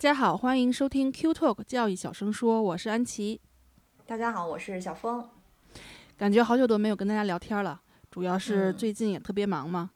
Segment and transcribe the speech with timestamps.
[0.00, 3.38] 家好，欢迎收听 Q Talk 教育小声说，我是安琪。
[4.06, 5.28] 大家好，我是小峰。
[6.16, 9.90] 感觉好久都没有跟大家聊天了，主要是嗯最近也特别忙嘛。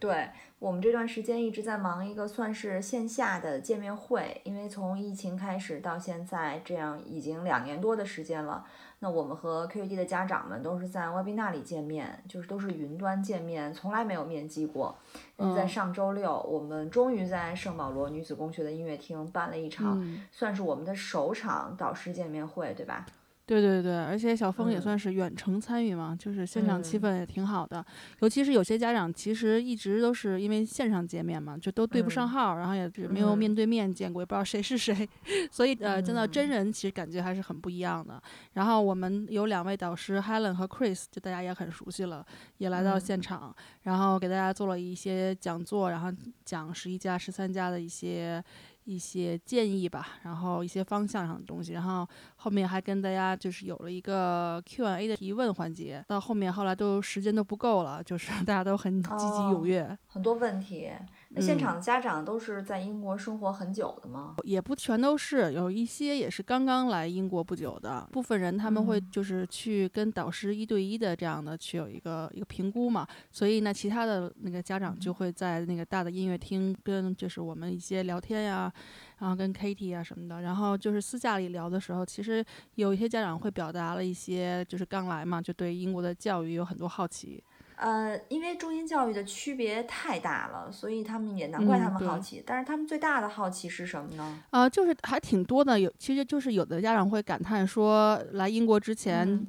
[0.00, 8.66] 对我们这段时间一直在忙一个算是线下的见面会，因为从疫情开始到现在，这样已经两年多的时间了。
[8.98, 14.96] 那我们和 QED 的家长们都是在 Webinar 里见面，就是都是云端见面，从来没有面基过。
[15.38, 23.04] 嗯在上周六，我们终于在圣保罗女子公学的音乐厅办了一场，嗯，算是我们的首场导师见面会，对吧？
[23.46, 24.82] 对对对，而且小峰也嗯。
[24.82, 27.84] 算是远程参与嘛，就是现场气嗯氛也挺好的。
[28.18, 33.38] 尤其是有些家长其实一直都是因为线上见面嘛，就都对不上嗯号，然后也没有嗯。
[33.38, 35.08] 面对面见过，也不知道谁是谁，
[35.52, 36.50] 所以呃，见到真嗯。
[36.50, 38.20] 人其实感觉还是很不一样的。
[38.54, 42.26] 然后我们有两位导师 Helen 和 Chris，就大家也很熟悉了，
[42.58, 43.00] 也来到嗯。
[43.00, 46.12] 现场，然后给大家做了一些讲座，然后
[46.44, 48.42] 讲十一家、十三家的一些
[48.86, 60.90] 一些建议吧，然后一些方向上的东西，然后后面还跟大家就是有了一个 Q&A 的提问环节，到后面后来都时间都不够了，就是 大家都很积极踊哦跃，很多问题。
[61.36, 61.58] 那现嗯。
[61.58, 64.36] 场的家长都是在英国生活很久的吗？
[64.42, 69.10] 也不全都是，有一些也是刚刚来英国不久的，部分人他们会嗯。
[69.10, 78.72] 就是去跟导师一对一的这样的去有一个一个评估嘛，所以呢，其他的那个家长就会在那个大的音乐厅跟就是我们一些聊天呀，
[79.18, 82.44] 然后跟 Kitty 啊什么的，然后就是私下里聊的时候，其实
[82.76, 87.42] 有一些家长会表达了一些就是刚来嘛，就对英国的教育有很多好奇，
[87.76, 92.42] 呃，因为中英教育的区别太大了，所以他们也难怪嗯他们好对奇。
[92.44, 94.42] 但是他们最大的好奇是什么呢？
[94.50, 99.28] 啊、就是还挺多的，有其实就是有的家长会感叹说，来英国之前。
[99.28, 99.46] 嗯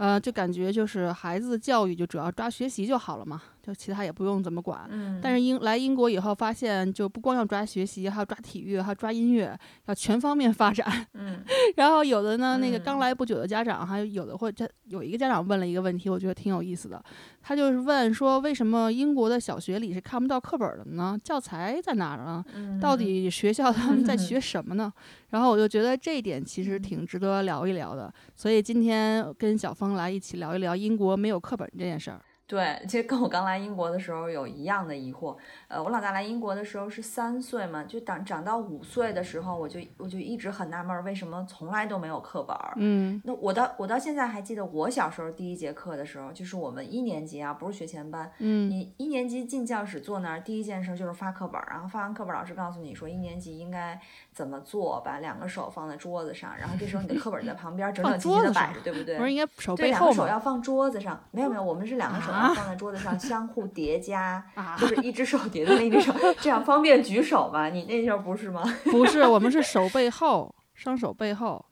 [0.00, 4.84] 呃，就感觉就是孩子的教育就主要抓学习就好了嘛，就其他也不用怎么管。
[4.90, 11.06] 嗯，但是英来英国以后，发现就不光要抓学习，还要抓体育，还要抓音乐，要全方面发展。
[11.14, 11.40] 嗯
[11.76, 17.00] 然后有的呢，那个嗯刚来不久的家长，还有有的会家有一个家长问了一个问题，我觉得挺有意思的。
[17.40, 21.16] 他就是问说，为什么英国的小学里是看不到课本的呢？
[21.22, 22.44] 教材在哪儿呢？
[22.54, 24.92] 嗯，到底学校他们在学 什么呢？
[25.30, 32.20] 然后我就觉得这一点其实嗯挺值得聊一聊的，所以今天跟小峰来一起聊一聊英国没有课本这件事儿。
[32.50, 35.36] 对，其实跟我刚来英国的时候有一样的疑惑。
[35.68, 42.72] 呃，我老大来英国的时候是三岁嘛，就长长到五岁的时候，我就我就一直很纳闷儿，为什么从来都没有课本儿。
[42.74, 53.96] 嗯那我到我到现在还记得，我小时候第一节课的时候，就是我们一年级啊，不是学前班，嗯你一年级进教室坐那儿，第一件事就是发课本儿，然后发完课本儿，老师告诉你说一年级应该
[54.32, 59.16] 怎么做，把两个手放在桌子上，然后这时候你的课本儿在旁边儿整整齐齐的摆着，对不对？
[59.16, 60.16] 不是应该手对，两背后吗？
[60.16, 67.68] 个手要放桌子上，没有没有，我们是两个手放在桌子上，相互叠加， 啊就是一只手叠在另一只手，这样方便举手嘛。
[67.68, 68.62] 你那时候不是吗？
[68.90, 71.64] 不是，我们是手背后，双手背后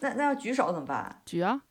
[0.00, 1.20] 那那要举手怎么办？
[1.24, 1.62] 举啊。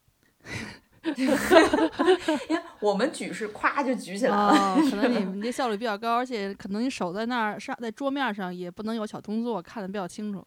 [1.17, 4.49] 因为我们举是咵就举起来了。
[4.49, 10.45] 哦，可能你们这效率比较高，而且可能你手在那儿上在桌面上也不能有小动作，看得比较清楚。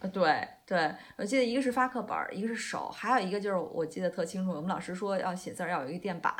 [0.00, 6.34] 呃，对对，我记得一个是发课本儿，一个是手，还有一个就是我记得特清楚，我们老师说要写字儿要有一个垫板，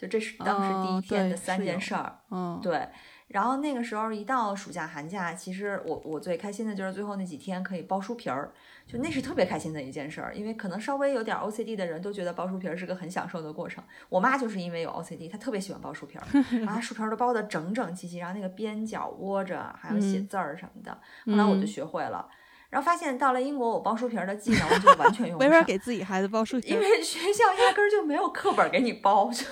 [0.00, 2.18] 就这是当时第哦一天的三件事儿。
[2.30, 2.88] 嗯，对，
[3.28, 8.50] 然后那个时候一到暑假寒假，其实我我最开心的就是最后那几天可以包书皮儿，
[8.86, 13.84] 就那是特别开心的一件事儿，因为可能稍微有点 OCD 的人都觉得包书皮儿是个很享受的过程。
[14.08, 16.24] 我妈就是因为有 OCD，她特别喜欢包书皮儿，
[16.60, 20.92] 然后她书皮儿都包的整整齐齐，然后那个边角窝着，还有写嗯字儿什么的。
[21.26, 22.26] 后来我就嗯学会了，
[22.70, 25.50] 然后发现到了英国，我包书皮儿的技能就完全用不上。
[25.50, 29.44] 没法给自己孩子包书因为学校压根儿就没有课本给你包，就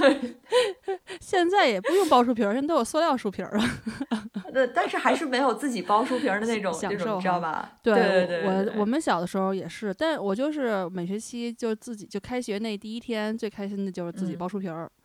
[1.20, 3.65] 现在也不用包书皮儿，现在都有塑料书皮儿了。
[4.55, 7.73] 呃，但是还是没有自己包书皮儿的那种享，受你知道吧？
[7.82, 14.85] 对我我们小的时候也是，但我就是每学期就自己就开学那第一天最开心的就是自己嗯包书皮儿。
[14.85, 14.98] 嗯，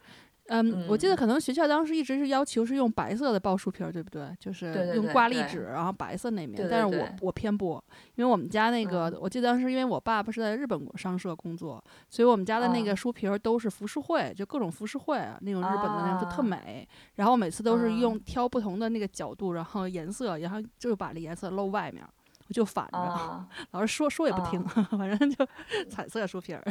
[0.89, 4.27] 我记得嗯可能学校当时一直是要求是用白色的包书皮儿，对不对？
[4.39, 6.55] 就是用挂历纸，然后白色那面。
[6.55, 7.81] 对但是我我偏不，
[8.15, 16.87] 因为我们家那个，嗯我记得当时因为我爸爸是在日本商社工作，所以我们家的那个哦书皮儿都是浮世绘，就各种浮世绘啊，那种日本的那种就特啊美。
[17.15, 22.09] 然后每次都是嗯用挑不同的那个角度，然后颜色，然后就把这颜色露外面儿。
[22.47, 25.47] 我就反着，啊，老师说说也不听，反正就
[25.89, 26.61] 彩色书皮儿。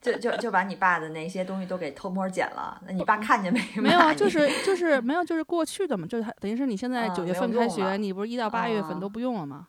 [0.00, 2.80] 对， 就就就把你爸的那些东西都给偷摸捡了。
[2.86, 3.60] 那你爸看见没？
[3.76, 9.66] 没有啊，就是就是没有，就是过去的嘛，就是还等于是你现在九月份开学，你不是一到八月份啊都不用了吗？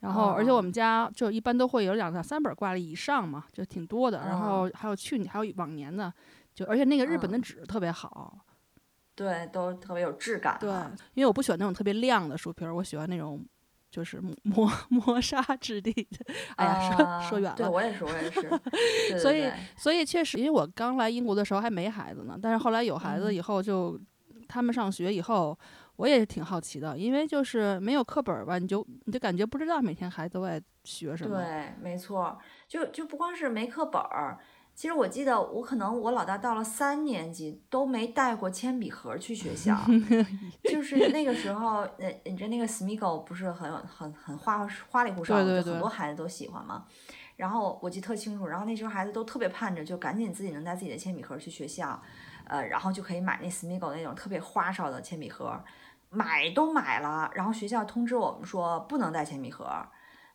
[0.00, 4.18] 然后，而且哦我们家就一般都会有两到三本挂历以上嘛，就挺多的。
[4.18, 6.12] 然嗯后还有去年还有往年的，
[6.54, 8.38] 就而且那个日本的嗯纸特别好，
[9.16, 10.56] 对，都特别有质感。
[10.60, 10.70] 对，
[11.14, 13.44] 因为我不喜欢那种特别亮的书皮儿，我喜欢那种
[13.90, 16.34] 就是磨磨磨砂质地的。
[16.56, 17.56] 哎呀，说啊说远了。
[17.56, 18.42] 对我也是，我也是。
[19.08, 23.98] 对对所以所以确实，因为我刚来英国的时候还没孩子呢，但是后来有孩子嗯以后就，
[24.46, 25.58] 他们上学以后，
[25.96, 31.42] 我也是挺好奇的，因为就是没有课本吧，你就你就感觉不知道每天孩子都在学什么。
[31.42, 34.38] 对，没错，就就不光是没课本儿。
[34.78, 39.76] 其实我记得，我可能我老大到了三年级都没带过铅笔盒儿去学校，
[40.70, 46.84] 就是那个时候，呃，你知道那个 Smiggle 不是很很很花花里胡哨，就对对对很多孩子都喜欢嘛。
[47.34, 52.00] 然后我记得特清楚，然后那时候孩子都特别盼着，就赶紧自己能带自己的铅笔盒儿去学校，
[52.46, 55.64] 呃，然后就可以买那 Smiggle 那种特别花哨的铅笔盒儿，
[56.08, 59.88] 买都买了，然后学校通知我们说不能带铅笔盒儿。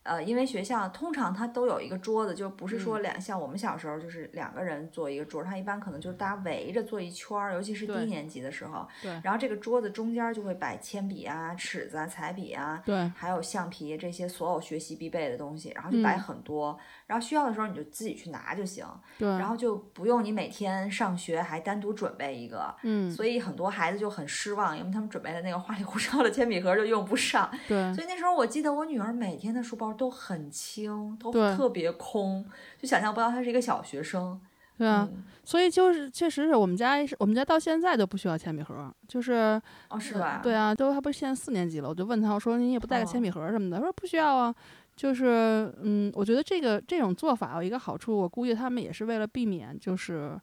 [0.04, 8.86] 呃，因为学校通常它都有一个桌子，就不是说嗯两、像我们小时候就是两个人坐一个桌儿，它一般可能就是大家围着坐一圈儿，尤其是低年级的时候。
[9.02, 16.78] 对然后这个桌子中间儿就会摆铅笔啊、尺子啊、彩笔啊，对还有橡皮这些所有学习必备的东西，然后就摆嗯很多。
[17.14, 18.84] 然后需要的时候你就自己去拿就行，
[19.20, 22.74] 对，然后就不用你每天上学还单独准备一个。
[22.82, 27.48] 嗯，所以很多孩子就很失望，因为他们准备的那个花里胡哨的铅笔盒就用不上。
[27.68, 32.44] 对所以那时候我记得我女儿每天的书包都很轻，都特别空，
[32.82, 34.42] 就想象不到她是一个小学生。
[34.76, 40.40] 对啊，嗯，所以就是确实是我们家我们家到现在都不需要铅笔盒，就是哦，是吧？
[40.42, 44.56] 对啊，都他不是现在四年级了，我就问他，我说你也不带个铅哦笔盒什么的，他说不需要啊。
[44.96, 50.40] 就是嗯，我觉得这个这种做法有一个好处，我估计他们也是为了避免，就是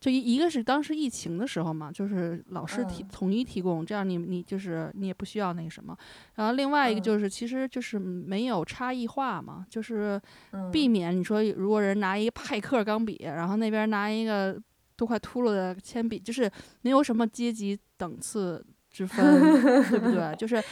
[0.00, 3.08] 就一一个是当时疫情的时候嘛，就是老师提嗯。
[3.12, 5.96] 统一提供，这样你你就是你也不需要那个什么。
[6.34, 7.02] 然后另外一个嗯。
[7.02, 10.20] 就是其实就是没有差异化嘛，就是
[10.50, 14.60] 嗯，避免你说如果人拿一个派克钢笔，然后那边拿一个
[14.96, 16.50] 都快秃噜的铅笔，就是
[16.82, 18.64] 没有什么阶级等次
[18.94, 20.34] 之分，对不对？
[20.38, 20.62] 就是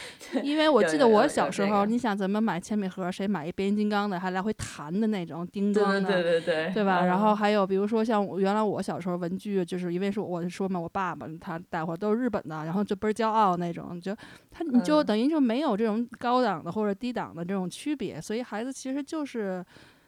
[0.41, 7.05] 因为我记得我小时候，你想咱们买铅笔盒，谁买一变形金刚的，还来回弹的那种钉对装的，对对对对，对吧？
[7.05, 14.15] 然后嗯还有比如说像原来我小时候文具，就是因为是我说嘛，我爸爸他带回来都是日本的，然后就倍儿骄傲那种，就
[14.49, 19.61] 他你就嗯等于就没有这种高档的或者低档的这种区别，所以孩子其实就是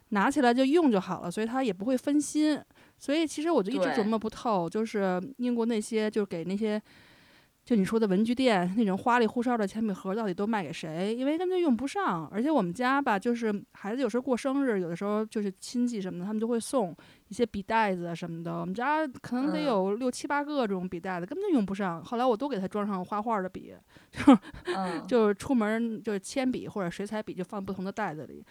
[0.10, 2.58] 拿起来就用就好了，所以他也不会分心。
[2.98, 6.82] 所以其实我就一直琢磨不透，就是英国那些就给那些。
[7.66, 11.16] 就你说的文具店那种花里胡哨的铅笔盒，到底都卖给谁？
[11.16, 12.28] 因为根本就用不上。
[12.32, 16.96] 而且我们家吧，就是孩子有时候过生日，有的时候就是亲戚什么的，他们就会送
[17.28, 18.54] 一些笔袋子啊什么的。
[18.54, 22.06] 我们家可能得嗯有六七八个这种笔袋子，根本就用不上。
[22.06, 23.74] 后来我都给他装上画画的笔，
[24.12, 28.46] 就 是嗯，就是出门就是铅笔或者水彩笔就放不同的袋子里。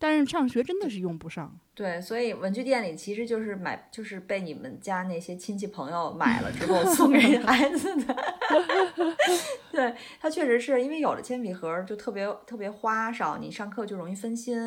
[0.00, 1.54] 但是上学真的是用不上。
[1.74, 8.16] 对，所以文具店里其实就是买，就是被你们家那些亲戚朋友买了之后 送给孩子的。
[9.70, 14.58] 对，它确实是因为有的铅笔盒儿就特别特别花哨，你上课就容易分心。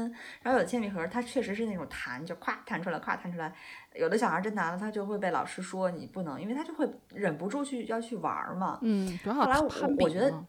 [0.41, 3.53] 然后有的铅笔盒儿它确实是那种弹，就咵弹出来，咵弹出来。
[3.95, 8.79] 有的小孩儿真拿了，他就会被老师说你不能，因为他就会忍不住去要去玩儿嘛。
[8.81, 10.47] 嗯，主要后来我我觉得嘛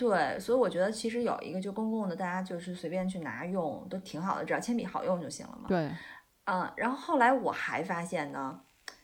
[0.00, 5.68] 对，所以我觉得其实有一个就公共的，大家就是随便去拿用都挺好的，只要铅笔好用就行了嘛。
[5.68, 5.90] 对，
[6.46, 8.58] 嗯，然后后来我还发现呢，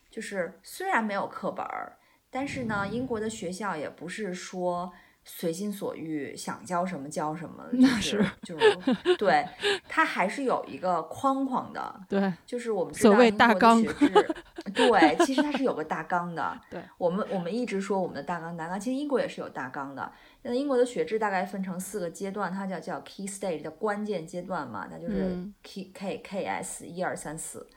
[0.09, 1.93] 就是虽然没有课本儿，
[2.31, 4.91] 但是呢，英国的学校也不是说
[5.23, 9.47] 随心所欲，想教什么教什么， 就那是就是对，
[9.87, 14.35] 它还是有一个框框的， 对，就是我们知所谓道英国的大纲学制，
[14.73, 16.59] 对，其实它是有个大纲的。
[16.71, 20.11] 对，我们我们一直说我们的大纲大纲，其实英国也是有大纲的。
[20.47, 27.67] 那英国的学制大概分成四个阶段，它叫叫 key stage 的关键阶段嘛，它就是嗯 K K K S 一二三四。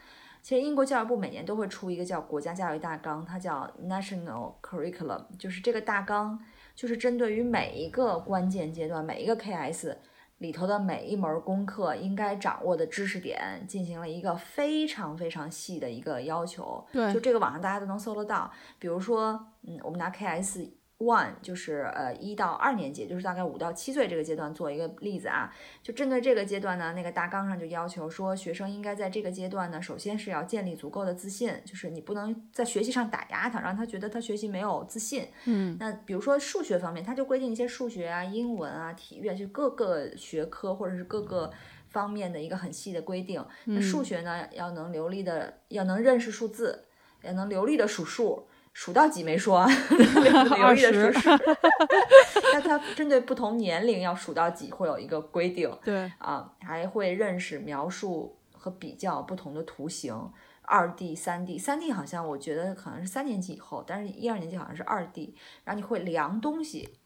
[0.42, 6.38] 其实英国教育部每年都会出一个叫国家教育大纲，它叫 National Curriculum，就是这个大纲
[6.74, 9.94] 就是针对于每一个关键阶段、每一个 KS
[10.38, 16.82] 里头的每一门功课应该掌握的知识点，进行了一个非常非常细的一个要求。
[16.90, 18.50] 对就这个网上大家都能搜得到。
[18.78, 20.66] 比如说，嗯，我们拿 KS
[21.00, 25.50] One 就是呃一到二年级，就是大概五到七岁这个阶段做一个例子啊，
[25.82, 35.26] 就针对这个阶段呢，那个大纲上就要求说，学生应该在这个阶段呢，首先是要建立足够的自信，就是你不能在学习上打压他，让他觉得他学习没有自信。
[35.46, 41.50] 嗯，那比如说数学方面，他就规定一些数学啊、英文啊、体育啊，就各个学科或者是各个
[41.88, 43.42] 方面的一个很细的规定。
[43.64, 46.84] 那数学呢，要能流利的，要能认识数字，
[47.22, 48.46] 也能流利的数数。
[48.72, 51.30] 数到几没说， 流利的数数。
[52.54, 55.70] 那他针对不同年龄要数到几，会有一个规定。
[55.84, 60.14] 对啊，还会认识描述和比较不同的图形，
[60.62, 61.58] 二 D、三 D。
[61.58, 65.34] 三 D 好像我觉得可能是三年级以后，但是一二年级好像是二 D。
[65.64, 66.96] 然后你会量东西，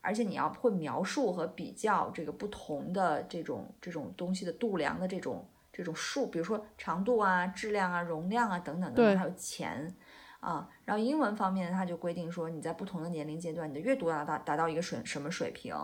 [0.00, 9.94] 而且你要会描述和比较这个不同的这种这种东西的度量的这种这种数，比如说长度啊、质量啊、容量啊等等等等，还有钱。
[10.40, 15.74] 啊，然后英文方面，它就规定说，你在不同的年龄阶段，你的阅读要达达到一个水什么水平？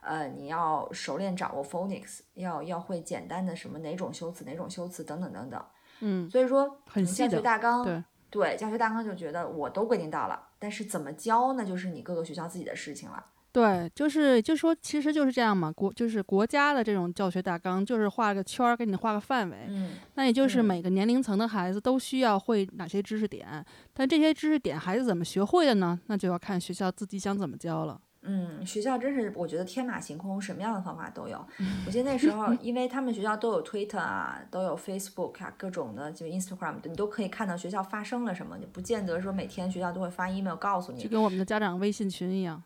[0.00, 5.64] 呃，你要熟练掌握 phonics，要要会简单的什么哪种修辞，哪种修辞等等等等。
[6.00, 13.24] 嗯，所以说很教学大纲，对对，教学大纲就觉得我都规定到了，但是怎么教，那就是你各个学校自己的事情了。
[13.56, 15.72] 对，就是就说，其实就是这样嘛。
[15.72, 19.56] 国就是国家的这种教学大纲，就是画个圈儿，给你画个范围。
[19.68, 25.98] 嗯，那也就是每个年龄层的孩子都需要会哪些知识点，但这些知识点孩子怎么学会的呢？
[26.08, 27.98] 那就要看学校自己想怎么教了。
[28.28, 31.42] 嗯，学校真是我觉得天马行空，什么样的方法都有。
[31.86, 38.58] 我记得那时候， 因为他们学校都有 Twitter 啊，都有 Facebook 啊，各种的就 Instagram，你都可以看到学校发生了什么。
[38.58, 42.62] 你不见得说每天学校都会发 email 告诉你，就跟我们的家长微信群一样。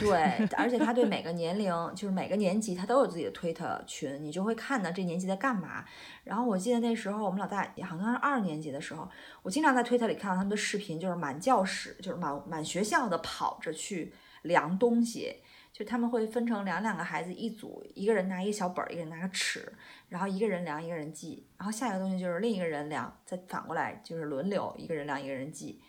[0.00, 0.10] 对，
[0.56, 5.84] 而且他对每个年龄，就是每个年级，他都有自己的推特群，你就会看到这年级在干嘛。
[6.24, 9.08] 然后我记得那时候我们老大好像是二年级的时候，
[9.42, 15.36] 我经常在推特里看到他们的视频，就是满教室，就是满满学校的跑着去量东西，
[15.72, 19.72] 就他们会分成两两个孩子一组，一个人拿一个小本儿，一个人拿个尺，
[20.08, 25.80] 然后一个人量，一个人记，然后下一个东西就是另一个人量，再反过来就是轮流，一个人量，一个人记。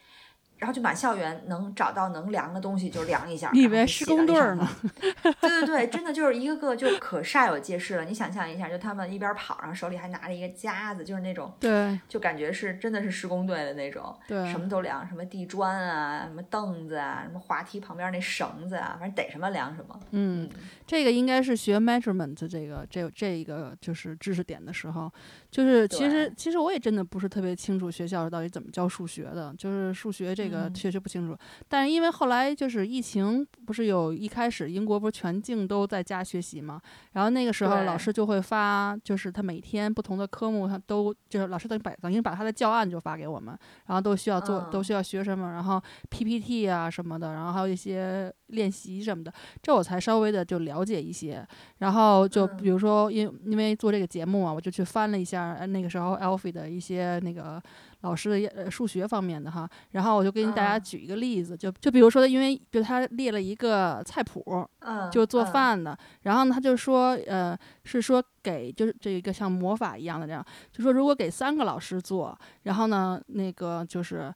[0.59, 4.67] 然后就满校园能找到能量的东西就量一下，你以为施工队呢？
[5.39, 8.03] 对对对，真的就是一个个就可煞有介事了。
[8.03, 19.97] 你想象一下，就他们一边跑，然后手里还拿着一个夹子，就是那种，对，就感觉是真的是施工队的那种，对，什么都量，什么地砖啊，什么凳子啊，什么滑梯旁边那绳子啊，反正逮什么量什么。
[20.11, 20.49] 嗯，
[20.85, 25.09] 这个应该是学 measurement 这个这这一个就是知识点的时候，
[25.49, 30.48] 就是其实其实我也真的不是特别清楚学校到底怎么教数学的，就是数学这。
[30.49, 31.37] 这个确实不清楚，
[31.67, 51.45] 但是因为后来就是疫情，不是有一开始英国不是全境都在家学习嘛，然后那个时候老师就会发，就是他每天不同的科目，他都就是老师等于把等于把他的教案就发给我们，然后都需要做，都需要学什么，然后 PPT 啊什么的，然后还有一些练习什么的，这我才稍微的就了解一些，
[51.77, 57.61] 然后就比如说因因为做这个节目啊，我就去翻了一下那个时候 Alfie 的一些那个。
[58.01, 74.33] 老师的呃数学方面的哈，然后我就给大家举一个例子，就就比如说，因为就他列了一个菜谱，嗯，就做饭的，然后呢他就说，呃，是说给就是这一个像魔法一样的这样，就说如果给三个老师做，然后呢那个就是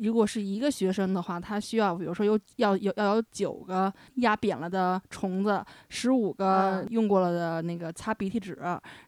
[0.00, 8.56] 如果是一个学生的话，他需要比如说有要有要有九个压扁了的虫子，十五个用过了的那个擦鼻涕纸，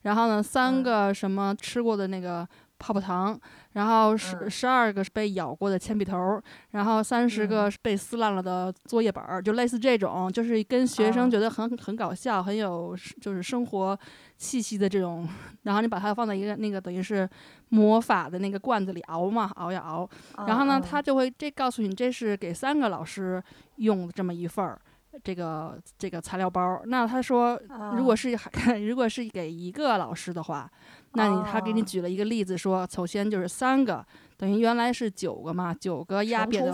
[0.03, 2.45] 然后呢三个什么吃过的那个。
[2.79, 3.39] 泡泡糖，
[3.73, 6.41] 然后十十二个被咬过的铅笔头，
[6.71, 13.99] 然后三十个被撕烂了的作业本儿，就类似这种，就是跟学生觉得很很搞笑、很有就是生活
[14.37, 15.29] 气息的这种。
[15.65, 17.29] 然后你把它放在一个那个等于是
[17.71, 20.09] 魔法的那个罐子里熬嘛，熬呀熬。
[20.47, 23.43] 然后呢，他就会这告诉你这是给三个老师
[23.77, 24.81] 用的这么一份儿。
[25.25, 27.61] 这个这个材料包，那他说，
[27.95, 28.37] 如果是
[28.87, 30.71] 如果是给一个老师的话，
[31.13, 34.05] 那你他给你举了一个例子，说首先就是三个，
[34.37, 36.73] 等于原来是九个嘛，九个压扁的，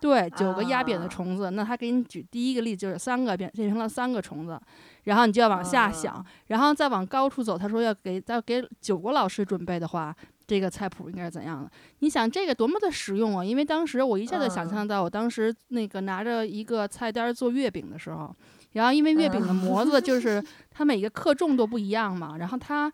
[0.00, 4.60] 对，九个压扁的虫子，那他给你举第一个例子就是三个变变成了三个虫子，
[5.04, 10.14] 然后你就要往下想，然后再往高处走，他说要给要给九个老师准备的话。
[10.48, 11.70] 这个菜谱应该是怎样的？
[11.98, 13.44] 你想这个多么的实用啊！
[13.44, 18.34] 因为当时我一下子想象到，我当时那个拿着一个菜单做月饼的时候，
[18.72, 22.90] 然后因为月饼的模子就是 它每个克重都不一样嘛，然后它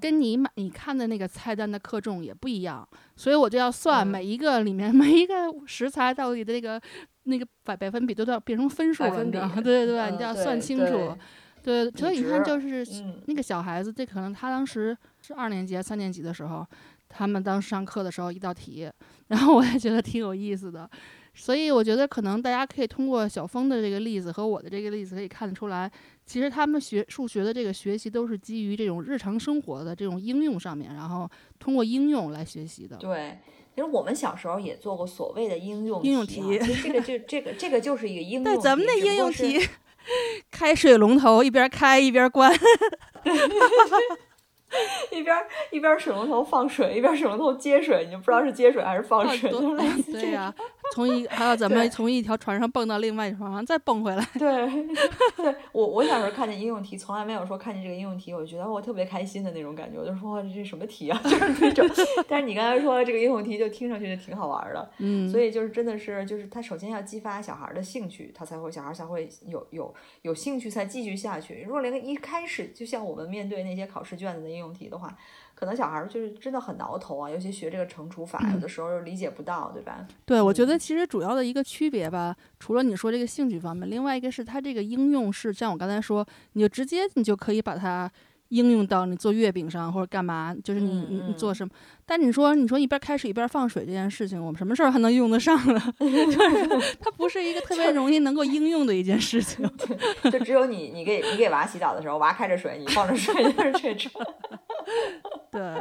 [0.00, 5.34] 跟你买你看的那个菜单的克重也不一样，所以我就要算每一个里面 每一个
[5.66, 6.80] 食材到底的那个
[7.24, 9.56] 那个百百分比都要变成分数了，你知道吗？
[9.56, 11.14] 对 对对，你就要算清楚。
[11.62, 12.86] 对，所以你看，就是
[13.26, 16.64] 那个小孩子，这可能他当时是二年级、三年级的时候，
[17.08, 18.88] 他们当时上课的时候一道题，
[19.26, 20.88] 然后我也觉得挺有意思的，
[21.34, 25.90] 所以我觉得可能大家可以通过小峰的这个例子和我的这个例子可以看得出来，
[26.24, 31.28] 其实他们学数学的这个学习都是基于这种日常生活的这种应用上面，然后
[31.58, 32.96] 通过应用来学习的。
[32.98, 33.36] 对，
[33.74, 38.50] 其实我们小时候也做过所谓的应用应用题其实这个就这个这个就是一个应用题。
[38.54, 39.58] 但咱们那应用题，
[40.52, 42.52] 开水龙头一边开一边关，
[45.10, 54.26] 一边儿一边儿水龙头放水，一边儿水龙头接水，你就不知道是接水还是放水，就类似这对呀、种 从一还有咱们从一条船上蹦到另外一条船上再蹦回来。
[54.38, 54.84] 对，
[55.36, 61.86] 对我我小时候看见应用题，从来没有说看见这个应用题，我就觉得我特别开心的那种感觉，我就说哇这是什么题啊， 就是那种。
[62.28, 64.90] 但是你刚才说这个应用题，就听上去就挺好玩儿的。
[64.98, 71.62] 嗯，所以就是真的是，就是他首先要激发小孩儿的兴趣，他才会小孩儿才会有有有兴趣才继续下去。
[71.66, 75.16] 如果连个一开始就像我们面对那些考试卷子的应用题的话，
[75.56, 80.06] 可能小孩儿就是真的很挠头啊，尤其学这个乘除法，有的时候又理解不到，对吧？
[80.26, 88.10] 对，我觉嗯得其实主要的一个区别吧，除了你说这个兴趣方面，另外一个是它这个应用是像我刚才说，你就直接你就可以把它
[88.48, 91.70] 应用到你做月饼上或者干嘛，就是你你你做嗯什么。
[92.08, 95.80] 但你说你说一边开水一边放水这件事情，我们什么事儿还能用得上呢？
[95.98, 99.68] 就是它不是一个特别容易能够应用的一件事情。
[100.30, 104.10] 就只有你你给你给娃洗澡的时候，娃开着水，你放着水，就是这种。
[105.50, 105.74] 对，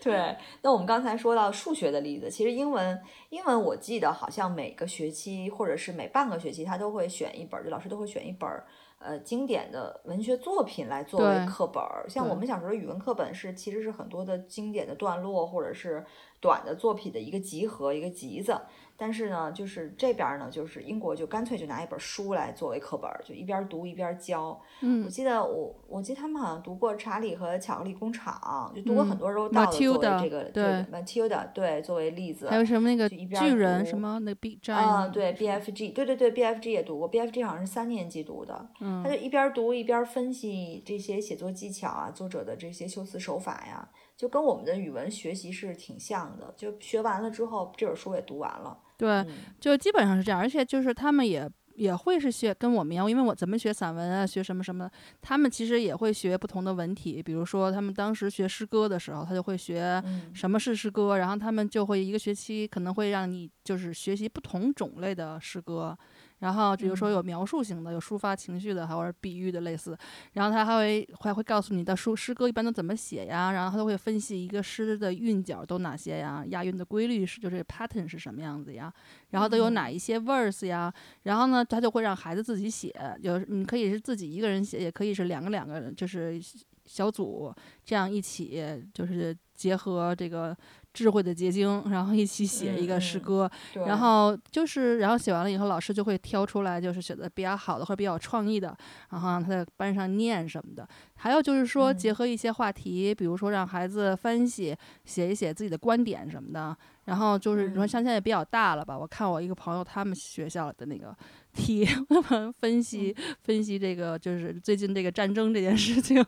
[0.00, 8.64] 对，那我们刚才说到数学的例子，其实英文，英文我记得好像每个学期或者是每半个学期，他都会选一本儿，就老师都会选一本儿，
[8.98, 12.06] 呃，经典的文学作品来作为课本儿。
[12.08, 16.04] 像我们小时候语文课本是其实是很多的经典的段落或者是
[16.40, 18.58] 短的作品的一个集合，一个集子。
[18.96, 24.48] 但是呢，就是这边儿呢，就是英国就干脆就拿一本书来作为课本儿，就一边儿读一边儿教。
[24.48, 32.48] 我嗯，记得我，我记得他们好像读过《查理和巧克力工厂》，就读过很嗯多周到的作为这个对 Matilda 对作为例子。
[32.48, 46.54] 还有什么那个巨人什么那 Big Giant 啊，对 BFG，对对对 BFG 也读过，BFG 好像是三年级读的，嗯他就一边儿读一边儿分析这些写作技巧啊，作者的这些修辞手法呀，就跟我们的语文学习是挺像的。
[46.56, 48.78] 就学完了之后，这本书也读完了。
[48.96, 49.28] 对，嗯
[49.60, 65.96] 就基本上是这样，而且就是他们也也会是学跟我们一样，因为我咱们学散文啊，学什么什么，他们其实也会学不同的文体，比如说他们当时学诗歌的时候，他就会学嗯什么是诗歌，然后他们就会一个学期可能会让你就是学习不同种类的诗歌。
[66.38, 67.16] 然后比如说嗯。
[67.16, 69.96] 有描述型的，有抒发情绪的，还有比喻的类似。
[70.34, 78.92] 然后他还会还会告诉你的书诗歌一般都怎么写呀，然后他都会分析一个诗的韵脚都哪些呀，押韵的规律是就是 pattern 是什么样子呀，
[79.30, 86.38] 然后都有哪一些 verse 呀，然后呢他就会让孩子自己写，就是你可以是自己一个人写，也可以是两个两个人，就是
[86.84, 87.50] 小组
[87.84, 90.56] 这样一起就是结合这个
[90.96, 93.50] 智慧的结晶，然后一起写一个诗嗯嗯歌。
[93.86, 98.74] 然后就是，然后写完了以后，老师就会挑出来，就是写的比较好的或者比较有创意的，
[99.10, 100.88] 然后让他在班上念什么的。
[101.16, 106.74] 还有就是说，结嗯合一些话题，比如说让孩子分析，写一写自己的观点什么的。
[107.04, 108.98] 然后就是你说嗯像现在也比较大了吧？
[108.98, 111.14] 我看我一个朋友他们学校的那个
[111.52, 111.86] 题，
[112.58, 116.24] 分析嗯分析这个就是最近这个战争这件事情。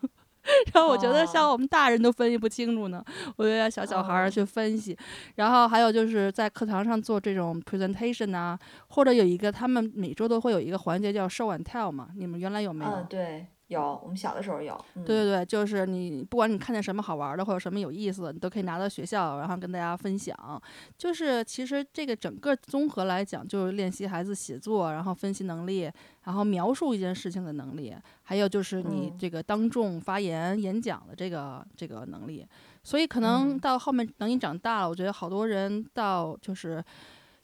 [0.72, 1.52] 然后我觉得像哦。
[1.52, 3.04] 我们大人都分析不清楚呢，
[3.36, 4.30] 我就让小小孩儿哦。
[4.30, 4.96] 去分析，
[5.34, 12.90] 然后还有就是在课堂上做这种 presentation 啊，或者有一个他们每周都会有一个环节叫 show and tell 嘛，你们原来有没有？
[13.68, 14.76] 有，我们小的时候有。
[14.94, 20.36] 嗯、对对对，就是你不管你看见什么好玩的或者什么有意思的，你都可以拿到学校，然后跟大家分享。
[20.96, 25.90] 就是其实这个整个综合来讲，就是练习孩子写作，然后分析能力，
[26.24, 32.46] 然后描述一件事情的能力，还有就是你嗯这个当众发言、演讲的这个这个能力。
[32.82, 36.82] 所以可能嗯到后面等你长大了，我觉得好多人到就是。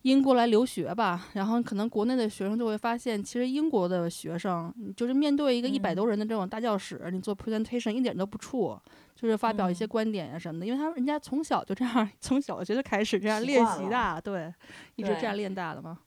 [0.04, 8.78] 英国来留学吧，然后可能国内的学生就会发现，其实英国的学生就是面对一个一百嗯多人的这种大教室，你做 presentation 一点都不怵，
[9.16, 14.52] 就是发表一些嗯观点呀什么的，因为他们人家从小就这样， 从小学就开始这样练习的，对，
[14.96, 15.98] 一直这样练大的嘛。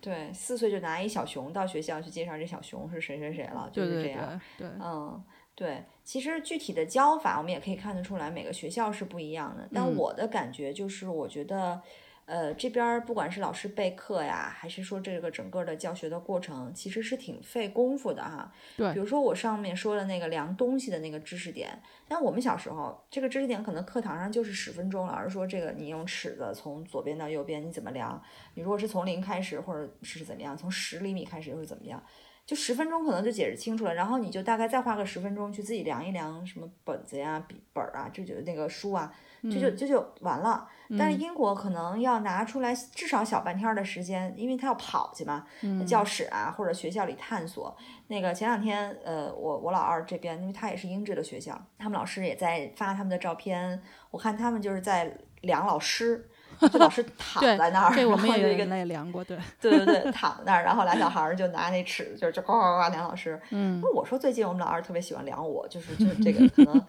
[0.00, 4.40] 对，四岁就拿一小熊到学校去介绍这小熊是谁谁谁了，就是这样。
[4.56, 5.22] 对对，嗯，
[5.54, 9.68] 对，其实具体的教法我们也可以看得出来，每个学校是不一样的。
[9.70, 11.80] 但嗯我的感觉就是，我觉得，
[12.26, 18.50] 呃，这边儿不管是老师备课呀，还是说这个整个的教学的过程，其实是挺费功夫的哈。
[18.76, 28.22] 对比如说我上面说的那个量东西的那个知识点，但我们小时候这个知识点可能课堂上就是十分钟，老师说这个你用尺子从左边到右边你怎么量，
[28.54, 32.02] 你如果是从零开始或者是怎么样，从十厘米开始又是怎么样。
[32.46, 39.10] 就十分钟可能就解释清楚了，然后你就大概再花个十分钟去自己量一量什么本子呀、笔本儿啊，这就那个书啊，
[39.42, 40.68] 这就这就完了。
[40.98, 45.44] 但是英国可能要拿出来至少小半天的时间，因为他要跑去嘛，
[45.86, 47.76] 教室啊或者学校里探索。
[48.08, 56.28] 那个前两天，呃，我我老二这边，因为他也是英制的学校，他们老师也在发他们的照片，我看他们就是在量老师。
[56.70, 63.38] 就老师 躺在那儿，对我们也有一个也量过，对，对对对， 躺在那儿，然后俩小孩儿就拿那尺子，就就呱呱呱量老师。
[63.50, 66.86] 嗯，那我说最近我们老二特别喜欢量我，就是就是 这个可能他，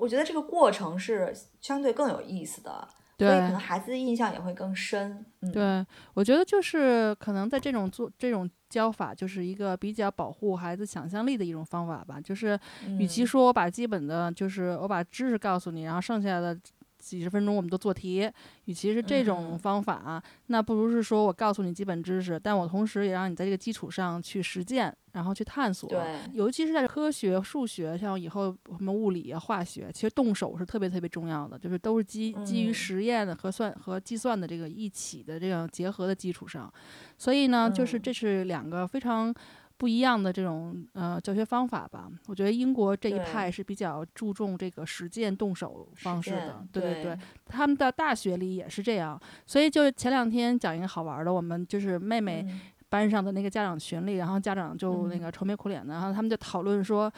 [0.00, 5.24] 我觉得这个过程是相对更有意思的，所以可能孩子的印象也会更深。
[5.42, 12.20] 嗯对，我觉得就是可能在这种做这种教法，就是一个比较保护孩子想象力的一种方法吧。
[12.20, 12.58] 就是
[12.98, 16.58] 与其说我把基本的，就是我把知识告诉你，然后剩下的。
[17.00, 18.30] 几十分钟我们都做题，
[18.66, 25.88] 与其是这种方法，那不如是说我告诉你基本知识，但我同时也让你在这个基础上去实践，然后去探索。
[25.88, 36.72] 对，尤其是在科学、数学，像以后什么物理啊、化学，其实动手是特别特别重要的，就是都是基基于实验的和算和计算的这个一起的这样结合的基础上，
[37.16, 39.34] 所以呢，就是这是两个非常。
[39.80, 52.46] 不一样的这种呃教学方法吧，我觉得英国这一派是比较注重这个实践动手方式的，对对对，他们的大学里也是这样，所以就前两天讲一个好玩的，我们就是妹妹
[52.90, 57.10] 班上的那个家长群里，然后家长就那个愁眉苦脸的，然后他们就讨论说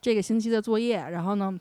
[0.00, 1.60] 这个星期的作业，然后呢。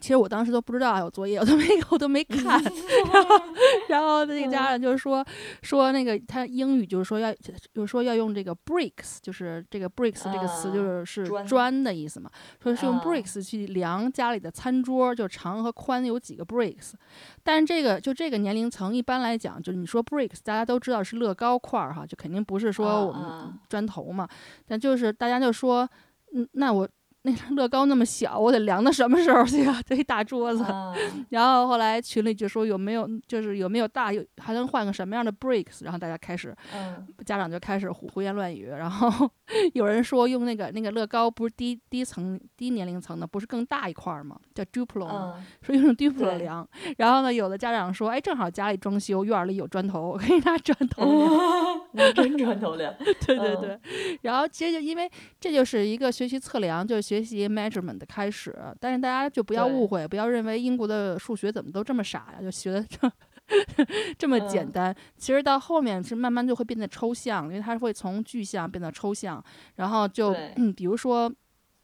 [0.00, 2.60] 其实我当时都不知道还有作业，我都没我都没看。
[3.12, 3.44] 然后，
[3.88, 5.24] 然后那个家长就是说
[5.62, 7.32] 说那个他英语就是说要
[7.72, 12.28] 就是说要用这个 bricks，就是这个 bricks 这个词就是是砖的意思嘛。
[12.60, 16.92] 说是用 bricks 去量家里的餐桌，就长和宽有几个 bricks。
[17.44, 24.26] 但是这个就这个年龄层一般来讲，就是你说 bricks，大家都知道是乐高块儿哈，就肯定不是说我们砖头嘛。
[24.66, 25.88] 但就是大家就说，
[26.34, 26.88] 嗯，那我。
[27.24, 29.80] 那乐高那么小，我得量到什么时候去啊？
[29.86, 30.64] 这一大桌子。
[31.28, 35.84] 然后后来群里就说有没有，就是有没有大，有还能换个什么样的 bricks？
[35.84, 36.52] 然后大家开始，
[37.24, 38.66] 家长就开始胡胡言乱语。
[38.66, 39.30] 然后
[39.74, 44.36] 有人说用那个那个乐高不是低低层低年龄层的，不是更大一块吗？
[44.52, 46.68] 叫 Duplo，说用 Duplo 量。
[46.98, 51.92] 然后呢，有的家长说，哎，正好家里装修，院里有砖头，我可以拿砖头量。
[51.94, 52.92] 拿真砖头量。
[52.98, 53.78] 对对对。
[54.22, 55.08] 然后其实就因为
[55.38, 57.11] 这就是一个学习测量，就是。
[57.12, 63.12] 学习 measurement 的开始，但是大家就不要误会，不要认为英国的数学怎么都这么傻呀，就学的这
[64.16, 64.96] 这么简单。
[65.18, 69.44] 其实到后面是慢慢就会变得抽象，因为它会从具象变得抽象。
[69.74, 71.30] 然后就嗯， 比如说，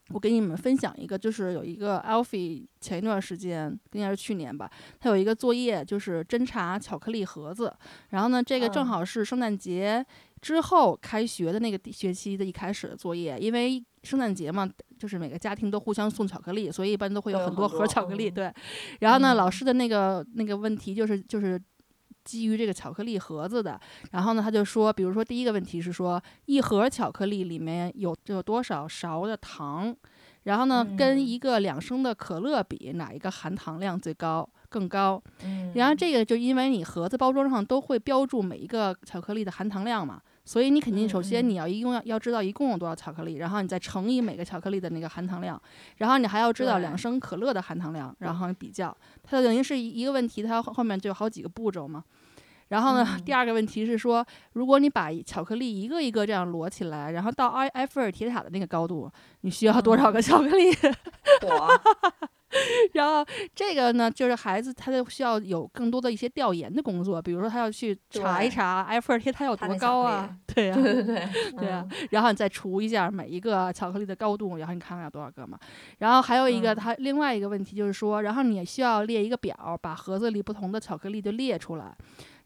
[0.08, 7.70] 我给你们分享一个，就是有一个 Alfie 前一段时间应该是去年吧，他有一个作业就是侦查巧克力盒子。
[8.08, 10.02] 然后呢，这个正好是圣诞节
[10.40, 13.84] 之后开学的那个学期的一开始的作业，因为。
[14.02, 18.30] 圣诞节嘛，就是每个家庭都互相送巧克力，所以一般都会有很多盒巧克力。
[18.30, 18.52] 对，
[19.00, 21.60] 然后呢，老师的那个那个问题就是就是
[22.24, 23.80] 基于这个巧克力盒子的。
[24.12, 29.94] 然后呢，他就说，比如说第一个问题是说，一盒巧克力里面有有多少勺的糖？
[30.44, 35.22] 然后呢，跟一个两升的可乐比，哪一个含糖量最高更高？
[35.74, 40.22] 然后这个就因为你盒子包装上都会标注每一个巧克力的含糖量嘛。
[40.48, 45.60] 所以你肯定首先你要一共要要知道一共有多少巧克力，然后你再乘以每个巧克力的那个含糖量，
[45.98, 52.02] 然后你还要知道两升可乐的含糖量，然后比较，它等于是一个问题，它后面就有好几个步骤嘛。
[52.68, 60.70] 然后呢， 第二个问题是说，如果你把巧克力一个一个这样摞起来，然后到埃埃菲尔铁塔的那个高度，你需要多少个巧克力？
[62.92, 75.58] 然后这个呢，就是孩子他就需要有更多的一些调研的工作，比如说他要去查一查埃菲尔铁塔有多高啊，对呀，对对对，对啊，然后你再除一下每一个巧克力的高度，然后你看看有多少个嘛。
[75.98, 81.94] 然后还有一个他另外一个问题就是说，然后你需要列一个表，把盒子里不同的巧克力就列出来，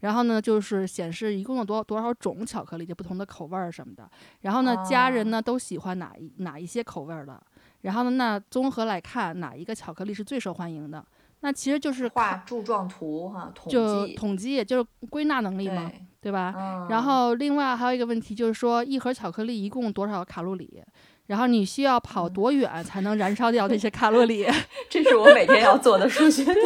[0.01, 4.09] 然后呢就是显示一共有多多少种巧克力，就不同的口味儿什么的。
[4.41, 7.41] 然后呢，家人呢都喜欢哪一哪一些口味儿的。
[7.83, 8.11] 然后呢？
[8.11, 11.05] 那综合来看，哪一个巧克力是最受欢迎的？
[11.41, 15.91] 那其实就是画柱状图哈，统计，统计就是归纳能力嘛，
[16.21, 16.87] 对吧？
[16.89, 20.81] 然后另外还有一个问题就是说，一盒巧克力一共多少卡路里？
[21.27, 24.45] 然后你需要跑多远 才能燃烧掉这些卡路里？
[24.89, 26.59] 这是我每天要做的数学题。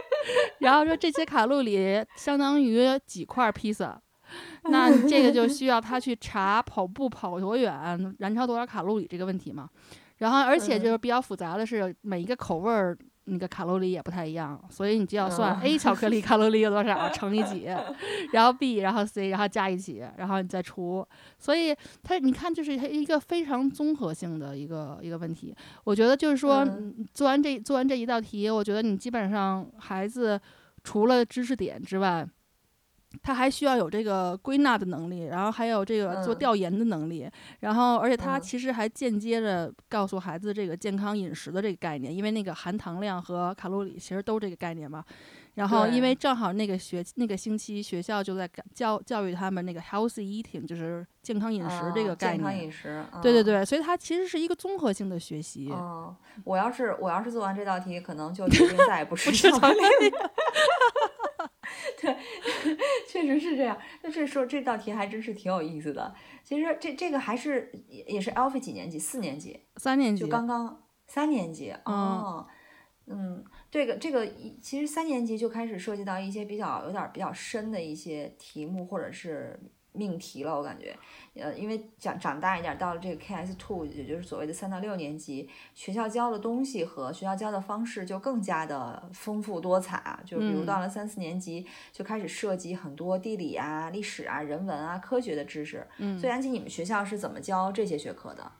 [0.60, 4.00] 然后说这些卡路里相当于几块披萨？
[4.64, 9.68] 那这个就需要他去查跑步跑多远，燃烧多少卡路里这个问题嘛？
[10.22, 17.68] 然后，而且就是比较复杂的是，每一个口味儿那个卡路里也不太一样，所以你就要算嗯 A 巧克力卡路里有多少 乘以几，
[18.32, 21.04] 然后 B，然后 C，然后加一起，然后你再除。
[21.38, 25.54] 所以它你看，就是它一个非常综合性的一个一个问题。
[25.82, 26.64] 我觉得就是说，
[27.12, 30.40] 做完这做完这一道题，我觉得你基本上孩子
[30.84, 32.24] 除了知识点之外，
[33.22, 37.28] 他还需要有这个归纳的能力，然后还有这个做嗯调研的能力，
[37.60, 45.04] 然后而且他嗯其实还间接的告诉孩子这个健康饮食的这个概念，因为那个含糖量和卡路里其实都这个概念嘛。
[45.54, 52.38] 然后因为正好那个学那个星期学校就在教教育他们那个 healthy eating，就是健康饮食这个啊概念。
[52.38, 55.68] 健康饮食，嗯对对对，所以它其实是一个综合性的学习。
[55.70, 60.30] 哦，我要是我要是做完这道题，可能就决定再也不吃吃巧克力了。
[62.02, 62.16] 对，
[63.08, 63.78] 确实是这样。
[64.02, 66.14] 那这说这道题还真是挺有意思的。
[66.44, 68.98] 其实这这个还是也也是 Alfie 几年级？
[68.98, 72.46] 四年级，三年级就刚刚三年级哦。
[73.06, 79.58] 嗯，这个这个一其实三年级就开始涉及到一些比较有点儿比较深的一些题目或者是
[79.92, 80.96] 命题了，我感觉，
[81.34, 95.86] 呃，因为长长大一点儿，到了这个 KS two，也就是所谓的三到六年级，学校教的东西和学校教的方式就更加的丰富多彩啊，就比如嗯到了三四年级就开始涉及很多地理啊、历史啊、人文啊、科学的知识。
[95.98, 98.52] 嗯所以安琪，你们学校是怎么教这些学科的？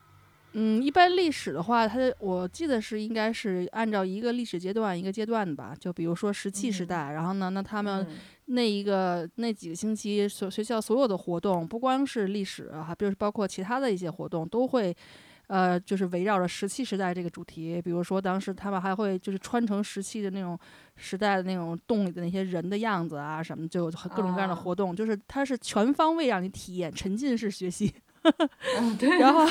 [0.55, 5.73] 嗯，一般历史的话，它我记得是应该是按照一个历史阶段一个阶段的吧。
[5.79, 14.95] 就比如说石器时嗯代，然后呢，那他们嗯那一个那几个星期所学校所有的活动，不光是历史啊，还就是包括其他的一些活动，都会。
[15.47, 20.57] 呃，就是围绕着石器时代这个主题，比如说当时他们还会就是穿成石器的那种
[20.95, 27.93] 时代的那种洞里的那些人的样子啊什么，就各种各样的啊活动，就是它是全方位让你体验沉浸式学习。
[28.79, 29.45] 嗯， 对，然后，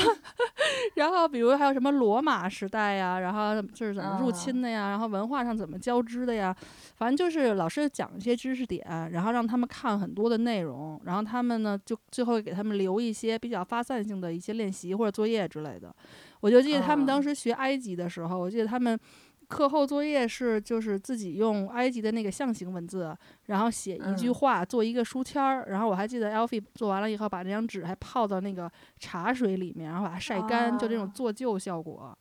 [0.95, 6.55] 然后比如还有什么罗马时代呀，然后就是怎么入啊侵的呀，然后文化上怎么交织的呀，
[6.95, 15.93] 反正就是老师讲一些知识点，然后让他们看很多的内容，然后他们呢就最后给他们留一些比较发散性的一些练习或者作业之类的。
[16.39, 18.99] 我就记得他们当啊时学埃及的时候，我记得他们。
[19.47, 25.65] 课后作业是就是自己用埃及的那个象形文字，然后写一句嗯话，做一个书签儿。
[25.69, 32.17] 然后我还记得 Alfie 做完了以后，把那张纸还泡到那个茶水里面，然后把它晒干，就这种啊做旧效果。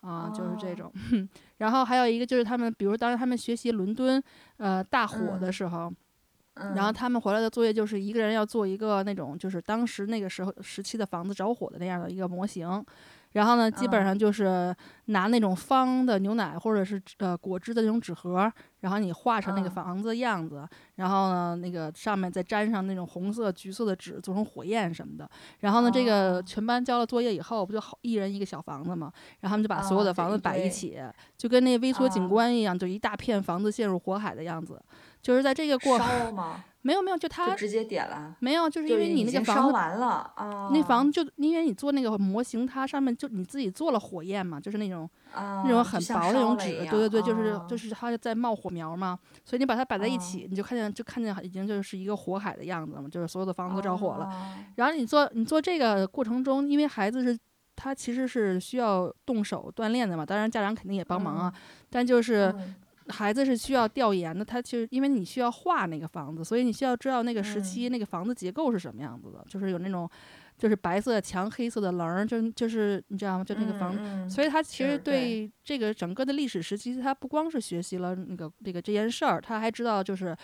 [0.00, 1.28] 啊，就是这哦种。
[1.56, 4.22] 然后还有一个就是他们，比如当时他们学习伦敦，
[4.58, 5.90] 呃，大火的嗯时候，
[6.56, 12.84] 嗯然后他们回来的作业就是一个人要做一个那种就是当时那个时候时期的房子着火的那样的一个模型，
[13.34, 14.74] 然后呢，基本嗯上就是
[15.06, 25.28] 拿那种方的牛奶或者是呃果汁的那种纸盒，然后你画成那个嗯房子的样子，然后呢，那个上面再粘上那种红色、橘色的纸，做成火焰什么的。
[25.60, 29.12] 然后呢，这个哦全班交了作业以后，不就好一人一个小房子嘛？
[29.40, 30.96] 然后他们就把所有的房子摆一起，
[31.36, 34.80] 就跟那微缩景啊观一样，就一大片房子陷入火海的样子。
[35.20, 36.64] 就是在这个过烧吗？
[36.86, 54.26] 没有没有，就就他直接点了，没有，就是因为你那个房子烧完了啊，那房子就因为你做那个模型，它上面就你自己做了火焰嘛，就是那种啊那种很薄的那种纸，对对对，就是啊就是它在冒火苗嘛，所以你把它摆在一啊起，你就看见就看见已经就是一个火海的样子嘛，就是所有的房子都着火了。
[54.26, 57.38] 啊然后你做你做这个过程中，因为孩子是
[57.76, 61.54] 他其实是需要动手锻炼的嘛，当然家长肯定也帮忙啊，
[61.88, 62.74] 但就是嗯
[63.08, 70.08] 孩子是需要调研的，他其实因为你需要画那个房子，所以你需要知道那个时嗯期、那个房子结构是什么样子的，就是有那种
[70.56, 73.44] 就是白色墙、黑色的棱儿，就就是你知道吗？
[73.44, 74.30] 就那个房子。
[74.30, 80.34] 所以他其实对对这个整个的历史时期，他不光是学习了那个这个这件事儿，他还知道就是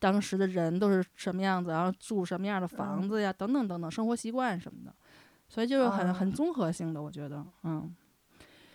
[0.00, 4.94] 当时的人都是什么样子，然后住什么样的房嗯子呀，等等等等，生活习惯什么的。
[5.48, 7.94] 所以就是很、很嗯综合性的，我觉得，嗯。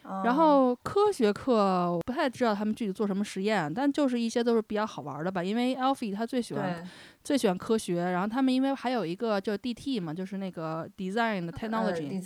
[0.04, 1.54] 啊然后科学课
[1.92, 5.44] 我不太知道他们具体做什么实验，但就是一些都是比较好玩的吧。
[5.44, 6.88] 因为 Alfie 他最喜欢
[7.24, 12.22] 最喜欢科学，然后他们因为还有一个叫 DT 嘛，就是那个 Design Technology，、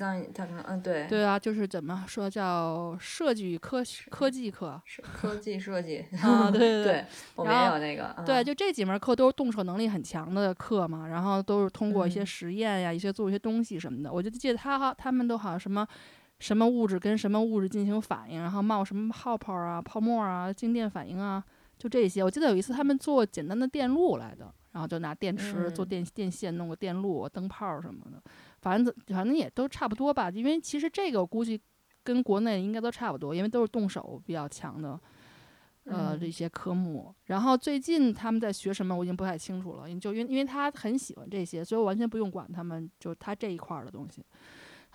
[0.82, 1.08] 对。
[1.08, 6.06] 对啊，就是怎么说叫设计与科学科技课是科技设计。
[6.22, 12.26] 啊，对对 对，我们也有那个对，嗯就这几门课都是动手能力很强的课嘛，然后都是通过一些嗯。
[12.26, 14.12] 实验呀，一些做一些东西什么的。
[14.12, 15.86] 我就记得他，他们都好像什么
[16.40, 21.44] 什么物质跟什么物质进行反应，然后冒什么泡泡啊、泡沫啊、静电反应啊，
[21.78, 22.24] 就这些。
[22.24, 28.22] 我记得有一次他们做简单的电路来的，然后就拿电池做嗯电电线，弄个电路、灯泡什么的，
[28.62, 30.30] 反正反正也都差不多吧。
[30.30, 31.62] 因为其实这个我估计
[32.04, 35.00] 跟国内应该都差不多，因为都是动手比较强的。
[35.86, 39.88] 呃，嗯这些科目，然后最近他们在学什么，我已经不太清楚了。
[40.00, 44.26] 就因为因为他很喜欢这些，所以我完全不用管他们，就他这一块儿的东西。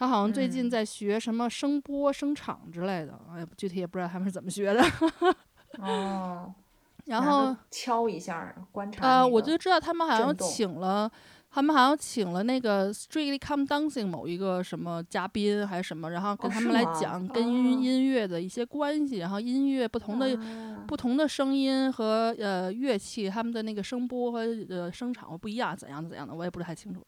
[0.01, 4.83] 他好像最近嗯在学什么声波、声场之类的，哎，具体也不知道他们是怎么学的。
[5.79, 6.55] 哦，
[7.05, 11.11] 然后敲一下观察、呃，我就知道他们好像请了，
[11.51, 24.39] 他们好像请了那个 Strictly Come Dancing 某一个什么嘉宾还是什么，然后跟他们来讲跟哦音音乐的一些关系，然后音乐不同的啊不同的声音和呃乐器，他们的那个声波和
[24.71, 27.05] 呃声场不一样，怎样怎样的，我也不是太清楚。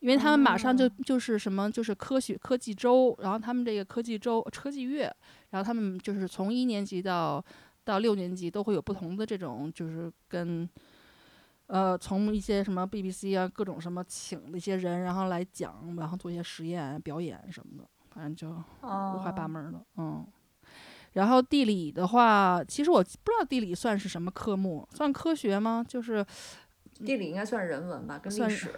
[0.00, 5.14] 因为他们马上就哦就是什么，就是科学科技周，然后他们这个科技周科技月，
[5.50, 7.42] 然后他们就是从一年级到
[7.84, 10.68] 到六年级都会有不同的这种，就是跟
[11.66, 20.26] 呃从一些什么 BBC 啊各种什么请的一些人，然后来讲，然后做一些实验表演什么的，反正就五花八哦门儿的，嗯。
[21.14, 25.84] 然后地理的话，其实我不知道地理算是什么科目，算科学吗？
[25.86, 26.24] 就是
[27.04, 28.72] 地理应该算人文吧，跟算历史。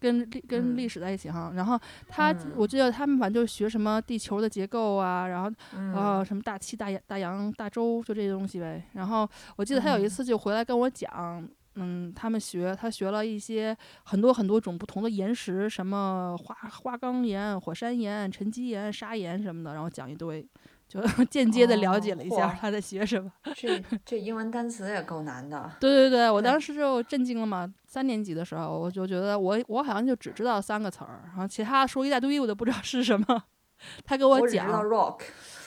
[0.00, 1.52] 跟历跟历嗯史在一起哈。
[1.54, 8.82] 然后他，嗯我记得他们反正就是学什么地球的结构啊，然后嗯，呃什么大气、大洋、大洋、大洲，就这些东西呗。
[8.92, 11.48] 然后我记得他有一嗯次就回来跟我讲。
[11.80, 20.44] 嗯，他们学他学了一些很多很多种不同的岩石，什么花花岗岩、火山岩、沉积岩、砂岩什么的，然后讲一堆，
[20.88, 23.30] 就 间接的了解哦了一下他在学什么。
[23.54, 25.70] 这这英文单词也够难的。
[25.78, 27.72] 对对对，我当时就震惊了嘛。
[27.88, 33.42] 三年级的时候，我就觉得我我好像就只知道三个词儿，然后其他说一大堆，我都不知道是什么。
[34.04, 35.20] 他给讲我只知，道 rock。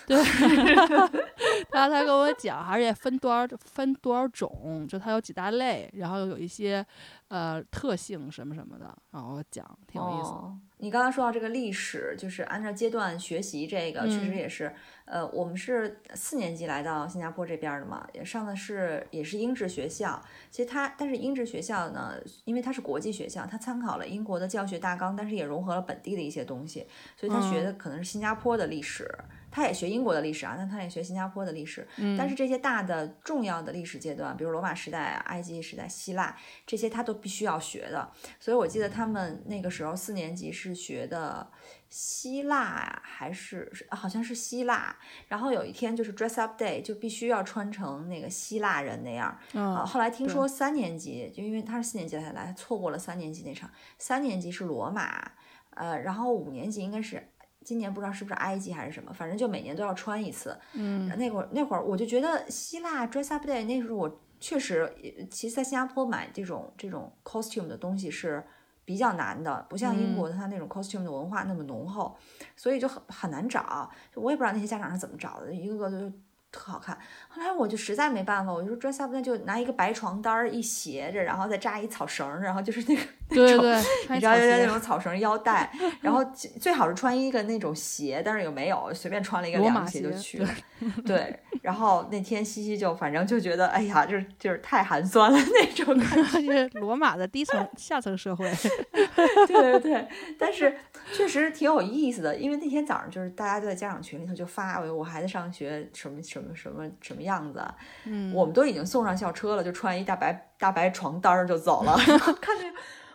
[0.05, 0.21] 对，
[1.71, 6.85] 他他跟我讲，而且分多少分多少种，就它有几大类，然后有一些
[7.29, 10.35] 呃特性什么什么的，然后我讲挺有意思的。
[10.37, 10.57] 哦。
[10.79, 14.75] 你刚刚说到这个历史，就是按照阶段学习，这个确实嗯也是，
[15.11, 20.23] 呃，我们是四年级来到新加坡这边儿的嘛，也上的是也是英制学校。
[20.49, 22.13] 其实它，但是英制学校呢，
[22.45, 29.05] 因为它是国际学校，它参考了英国的教学大纲，但是也融合了本地的一些东西，所以他学嗯的可能是新加坡的历史。
[29.53, 31.85] 他也学英国的历史啊，但他也学新加坡的历史。
[32.17, 36.33] 但是这些大的重要的历史阶段，比如罗马时代啊、埃及时代、希腊
[36.65, 38.09] 这些，他都必须要学的。
[38.39, 41.45] 所以我记得他们那个时候四年级是学的
[41.91, 44.95] 希腊啊还是是好像是希腊。
[45.27, 49.27] 然后有一天就是 dress up day，就必须要穿成那个希腊人那样。
[49.27, 53.69] 啊，嗯，后来听说三年级，就因为他是四年级才来，错过了三年级那场。
[53.99, 55.31] 三年级是罗马，
[55.75, 57.21] 呃，然后五年级应该是
[57.63, 60.57] 今年不知道是不是埃及还是什么，反正就每年都要穿一次。
[60.73, 68.43] 嗯那会儿那会儿我就觉得希腊 dress up day 那时候我确实，呃其实在新加坡买这种这种 costume 的东西是
[68.83, 72.17] 比较难的，不像英国它那种 costume 的文化那么浓厚，
[72.55, 73.89] 所以就很很难找。
[74.13, 76.11] 就我也不知道那些家长是怎么找的，一个个都
[76.51, 76.97] 特好看。
[77.33, 90.49] 后来我就实在没办法，我就说 dress up 那就拿一个白床单儿一斜着，然后再扎一草绳儿，然后就是那个那种对对，你知道，草鞋有点那种草绳腰带， 然后最最好是穿一个那种鞋，但是又没有，随便穿了一个凉鞋就去了。
[91.05, 96.67] 对，然后那天西西就反正就觉得，哎呀，就是就是太寒酸了那种感觉。
[96.81, 98.51] 罗马的低层下层社会。
[99.47, 100.75] 对对对，但是
[101.13, 111.95] 确实挺有意思的，因为那天早上就是大家都在家长群里头就发，我我孩子上学什么什么什么什么样子啊，嗯，我们都已经送上校车了，就穿一大白大白床单儿就走了。
[112.41, 112.73] 看见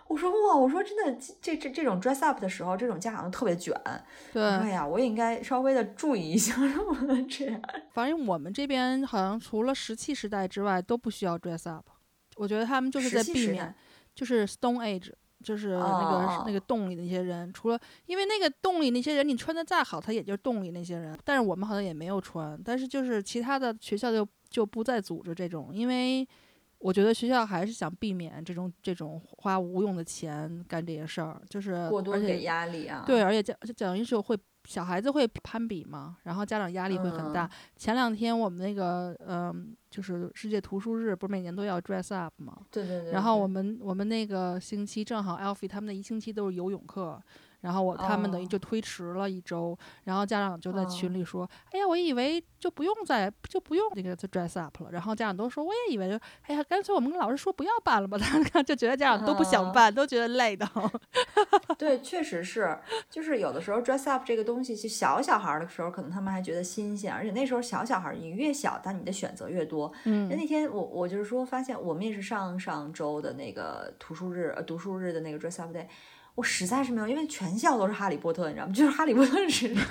[0.08, 3.74] 我说哇，我说真的，这这这种 dress up 的时候，这种家长都特别卷。
[4.32, 6.54] 对哎呀，我也应该稍微的注意一下，
[6.86, 7.60] 不能这样。
[7.92, 11.86] 反正我们这边好像除了石器时代之外都不需要 dress up，
[12.36, 13.74] 我觉得他们就是在避免
[14.14, 15.10] 就是 Stone Age，
[15.46, 26.26] 就是那个、哦那个洞里的那些人，除了因为那个洞里那些人，你穿的再好，他也就是洞里那些人，但是我们好像也没有穿，但是就是其他的学校就就不再组织这种，因为
[26.78, 33.04] 我觉得学校还是想避免这种这种花无用的钱干这些事儿，就是过多而且给压力啊。
[33.06, 37.46] 对，而且讲讲一是会小孩子会攀比嘛，然后家长压力会很大。
[37.46, 42.58] 嗯前两天我们那个嗯、就是世界图书日，不是每年都要 dress up 嘛？
[42.70, 43.12] 对对对。
[43.12, 47.22] 然后我们我们那个星期正好 Alfie 他们那一星期都是游泳课，
[47.66, 60.64] 然后我他们等于哦就推迟了一周，然后家长就在群哦里说：“哎呀，我以为就不用再就不用这个 dress up 了。”然后家长都说：“我也以为就哎呀，干脆我们跟老师说不要办了吧。”他们就觉得家长都不想哦办，都觉得累的。
[61.76, 62.78] 对，确实是，
[63.10, 69.92] 就是有的时候 dress up 这个东西，就小小孩儿的时候，可能他们还觉得新鲜，而且那时候小小孩儿，你越小，但你的选择越多。
[70.04, 75.86] 嗯那那天我我就是说，发现我们也是上上周的那个图书日，呃，读书日的那个 dress up day，
[76.36, 78.72] 我实在是没有，因为全校都是哈利波特，你知道吗？
[78.72, 79.84] 就是哈利波特是最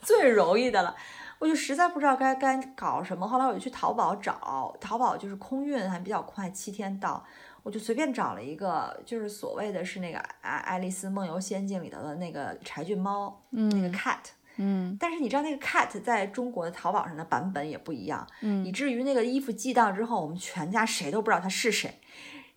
[0.02, 0.96] 最容易的了。
[1.40, 7.22] 我就实在不知道该该搞什么，后来我就去淘宝找，淘宝就是空运还比较快，七天到，
[7.62, 14.18] 我就随便找了一个，就是所谓的是那个《爱爱丽丝梦游仙境》里头的那个柴郡猫，那个嗯 cat，
[14.56, 22.00] 嗯但是你知道那个 cat 在中国的淘宝上的版本也不一样，以嗯，至于那个衣服寄到之后，我们全家谁都不知道他是谁。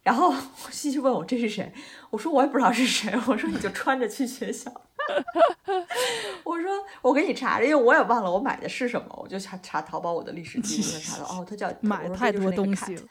[0.07, 0.33] 然后
[0.71, 1.69] 西西问我这是谁，
[2.09, 4.71] 我说我也不知道是谁，我说你就穿着去学校。
[6.45, 13.01] 我说我给你查查，因为我也忘了我买的是什么，我就查查淘宝我的历史记录，才查到 哦，他叫买我说太多东西了。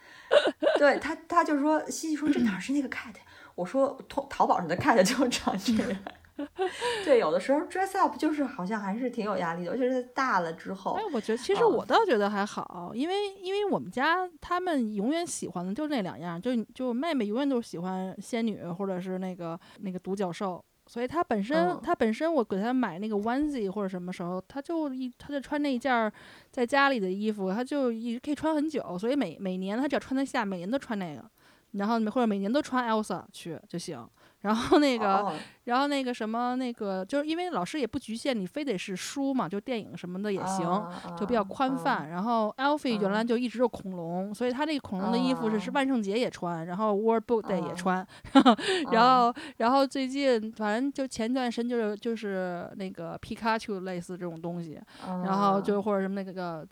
[0.78, 3.12] 对他，他就说西西说这哪是那个 cat？
[3.54, 6.00] 我说淘淘宝上的 cat 就长这样。
[7.04, 26.12] 对，有的时候 dress up 就是好像还是挺有压力的，尤其是大了之后哎。，我觉得其实嗯我倒觉得还好，因为因为我们家他们永远喜欢的就那两样，就就妹妹永远都是喜欢仙女或者是那个那个独角兽，所以她本身、嗯她本身我给她买那个 onesie 或者什么时候，她就一她就穿那一件儿
[26.50, 31.24] 在家里的衣服，她就一直可以穿很久，所以每每年她只要穿得下，每年都穿那个。
[31.72, 34.08] 然后或者每年都穿 Elsa 去就行，
[34.46, 35.32] 然后那个、哦
[35.66, 40.88] 然后那个什么那个，就是因为老师也不局限你非得是书嘛，就电影什么的也行，
[41.18, 42.08] 就比较宽啊泛。
[42.08, 47.98] 然后 Alfie 原来就一直有恐龙，所以他这个恐龙的衣服是是啊万圣节也穿，然后 World Book Day 也啊穿。
[48.34, 48.56] 啊
[48.92, 54.80] 然后然后最近反正就前段时间就是就是那个皮卡丘类似这种东西，
[55.24, 56.64] 然后就或者什么那个。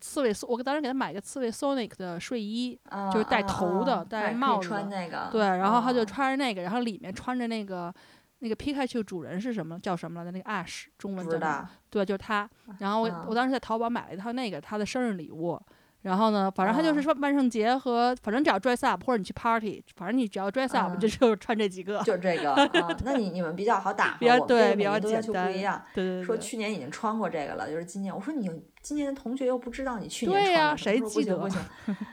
[0.00, 2.78] 刺猬，我当时给他买个刺猬 Sonic 的睡衣，
[3.12, 7.92] 就是带头的戴帽子穿那个，对，然后他就哦穿着那个，然后里面穿着那个
[8.38, 10.38] 那个 Pikachu 主人是什么叫什么来着？
[10.38, 11.68] 那个 Ash 中文不知叫什么道？
[11.90, 12.48] 对，就是他。
[12.78, 15.60] 然后我、嗯我当时在淘宝买了一套那个他的生日礼物。
[16.02, 22.02] 然后呢，反正他就是哦说万圣节和反正只要 dress up 或者你去 party，反正你只要 dress up 嗯就就穿这几个。
[22.02, 22.68] 就这个啊。
[23.04, 25.80] 那你你们比较好打发，比较对比较简单一样。
[25.94, 26.24] 对对对。
[26.24, 28.14] 说去年已经穿过这个了，就是今年。
[28.14, 28.50] 我说你
[28.80, 32.06] 今年的同学又不知道你去年穿过什么谁记得不行不 行。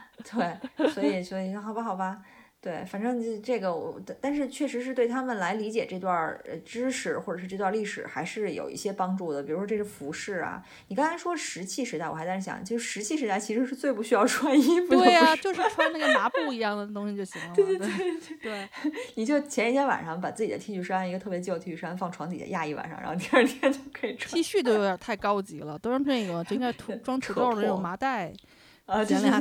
[0.78, 2.20] 对，所以所以好吧好吧，
[2.62, 9.42] 对，反正这这个我，但是确实是对他们来理解这段儿呃知识或者是这段历史还是有一些帮助的。
[9.42, 17.54] 比如说这是服饰啊，你刚才说石器时代，我还在想，就是石器时代其实是最不需要穿衣服的，对呀、就是穿那个麻布一样的东西就行了嘛。
[17.56, 18.70] 对对对对
[19.16, 24.34] 你就前一天晚上把自己的 T 恤衫，一个特别旧的 T 恤衫放床底下压一晚上，然后第二天就可以穿。
[24.34, 28.34] ，T 恤都有点太高级了，都是那个就应该土 装土豆的那种麻袋。
[28.86, 29.40] 啊，剪俩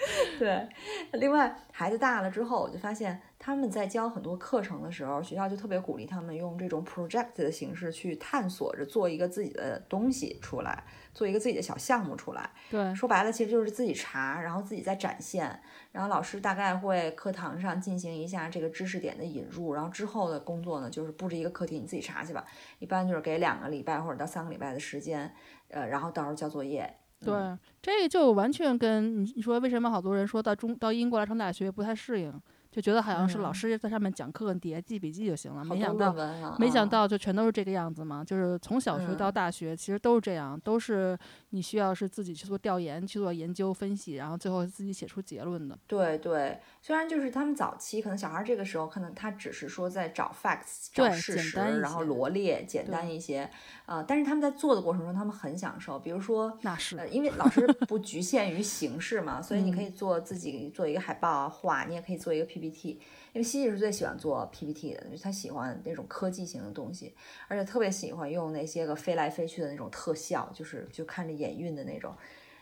[0.38, 0.66] 对，
[1.12, 10.82] 另外孩子大了之后，我就发现他们在教很多课程的时候，学校就特别鼓励他们用这种 project 的形式去探索着做一个自己的东西出来，
[11.12, 12.48] 做一个自己的小项目出来。
[12.70, 15.60] 对，说白了，其实就是自己查，然后自己再展现，
[15.92, 22.44] 然后老师大概会课堂上进行一下这个知识点的引入，然后之后的工作呢，就是布置一个课题，你自己查去吧。
[22.78, 25.34] 一般就是给两个礼拜或者到三个礼拜的时间，
[25.68, 26.96] 呃，然后到时候交作业。
[27.24, 27.58] 对，嗯。
[27.82, 32.32] 这就完全跟你你说为什么好多人说到中到英国来上大学不太适应，
[32.70, 36.12] 就觉得好像是老嗯师在上面讲课，底下记笔记就行了，没想到
[36.58, 41.18] 没想啊到就全都是这个样子嘛，就是从小学到嗯大学，其实都是这样，都是
[41.50, 45.78] 你需要是自己去做调研、去做研究分析，然后最后自己写出结论的。
[45.86, 53.50] 对对，虽然就是他们早期可能小孩儿这个时候可能他只是说在找 facts 找对事实，简单然后罗列简单一些，
[53.86, 56.56] 啊、但是他们在做的过程中，他们很享受，比如说。
[56.62, 63.00] 那是呃，因为老师不局限于形式嘛，所以你可嗯以做自己做一个海报啊画，你也可以做一个 PPT。
[63.32, 67.14] 因为西西是最喜欢做 PPT 的，就他喜欢那种科技型的东西，
[67.48, 72.14] 而且特别喜欢用那些个飞来飞去的那种特效，就是就看着眼晕的那种。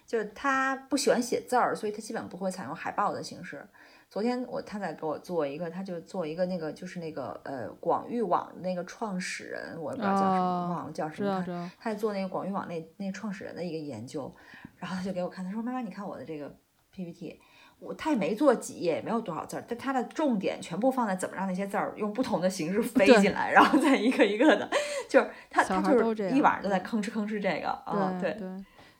[0.06, 3.62] 就是他不喜欢写字儿，所以他基本不会采用海报的形式。
[4.08, 11.28] 昨天我他在给我做一个，他就做一个那个就是那个呃广域网那个创始人，我也不知道叫什么，忘了叫什么。
[11.28, 14.34] 知道知道，他在做那个广域网那那创始人的一个研究，
[14.78, 16.50] 然后他就给我看，他说：“妈妈，你看我的这个
[16.90, 17.38] PPT，
[17.80, 24.68] 我他也没做几页，也没有多少字儿，但他的重点全部放在怎么让那些字儿用不同的形式飞进来，然后再一个一个的，
[25.08, 28.48] 就是他就是一晚上都在吭哧吭哧这个啊，对对。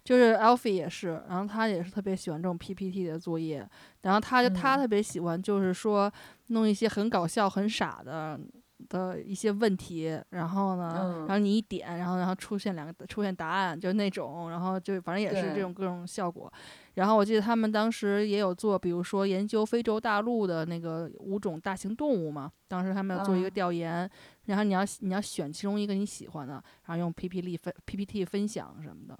[0.04, 3.68] 就是 Alfie 也是，然后他也是特别喜欢这种 PPT 的作业，
[4.00, 6.10] 然后他就他嗯特别喜欢，就是说
[6.46, 8.40] 弄一些很搞笑、很傻的
[8.88, 16.50] 的一些问题，然后呢，嗯然后你一点，然后然后出现两个出现答案，就那种，然后就反正也是这种各种效果。
[16.98, 24.10] 然后我记得他们当时也有做，比如说研究非洲大陆的那个五种大型动物嘛，当时他们要做一个嗯调研，
[24.46, 26.54] 然后你要你要选其中一个你喜欢的，
[26.86, 29.16] 然后用 PPT 分 PPT 分享什么的。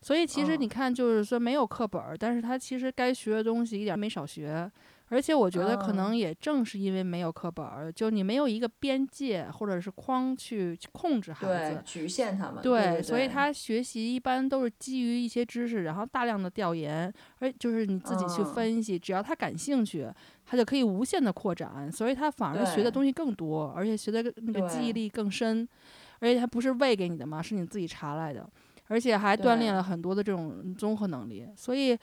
[0.00, 4.68] 所以其实你哦看，就是说没有课本儿，但是他其实该学的东西一点没少学。
[5.12, 18.46] 而且我觉得可哦能也正是因为没有课本儿，就你没有一个边界或者是框去去控制孩子，，对局限他们，对对，所以他学习一般都是基于一些知识，然后大量的调研，而就是你自己去嗯。
[18.46, 20.08] 分析，只要他感兴趣，
[20.46, 25.68] 他就可以无限的扩展，所以他反而学的东西更多，而且学的那个记忆力更深。
[26.20, 28.48] 而且他不是喂给你的嘛，是你自己查来的，
[28.86, 31.98] 而且还锻炼了很多的这种综合能力，所以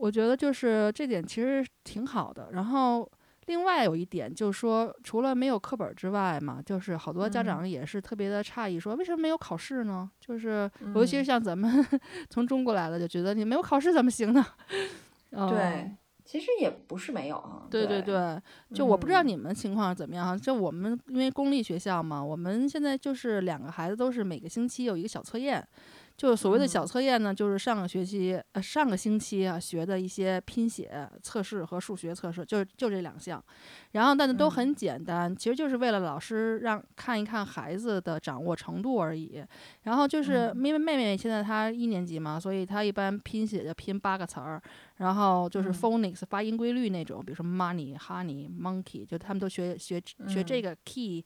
[0.00, 2.48] 我觉得就是这点其实挺好的。
[2.52, 3.08] 然后
[3.46, 10.10] 另外有一点就是说，除了没有课本之外嘛，就是好多家嗯长也是特别的诧异，说为什么没有考试呢？
[10.18, 11.84] 就是尤其是嗯像咱们
[12.30, 14.44] 从中国来的，就觉得你没有考试怎么行呢？
[15.32, 15.90] 嗯对，
[16.24, 17.66] 其实也不是没有啊。
[17.70, 18.40] 对对对，
[18.72, 25.66] 就我不知道嗯你们情况是怎么样哈，就我们因为公立学校嘛，我们现在就是两个孩子都是每个星期有一个小测验，
[26.20, 33.42] 就是所谓的小嗯测验呢，就是上个学期呃上个星期啊学的一些拼写测试和数学测试，就是就这两项，
[33.92, 34.50] 然后但是都嗯。
[34.50, 39.42] 很简单，其实就是为了老师让看一看孩子的掌握程度而已。
[39.84, 40.62] 然后就是嗯。
[40.62, 44.60] 因为妹妹现在她一年级嘛，所以她一般拼写就拼八个词儿，
[44.96, 45.72] 然后就是嗯。
[45.72, 50.62] phonics 发音规律那种，比如说 money、honey、monkey，就他们都学学学这嗯。
[50.62, 51.24] 个 key，、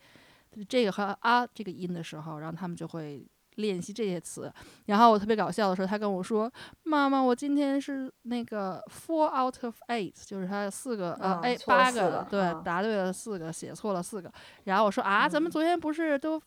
[0.69, 3.27] 这个和啊这个音的时候，然后他们就会
[3.57, 4.53] 练习这些词。
[4.87, 6.51] 然后我特别搞笑的时候，他跟我说
[6.85, 14.31] ：“妈妈，我今天是那个 four out of eight，就是他四个呃八个对啊，答对了四个，写错了四个。”
[14.65, 16.41] 然后我说：“啊，咱们嗯昨天不是都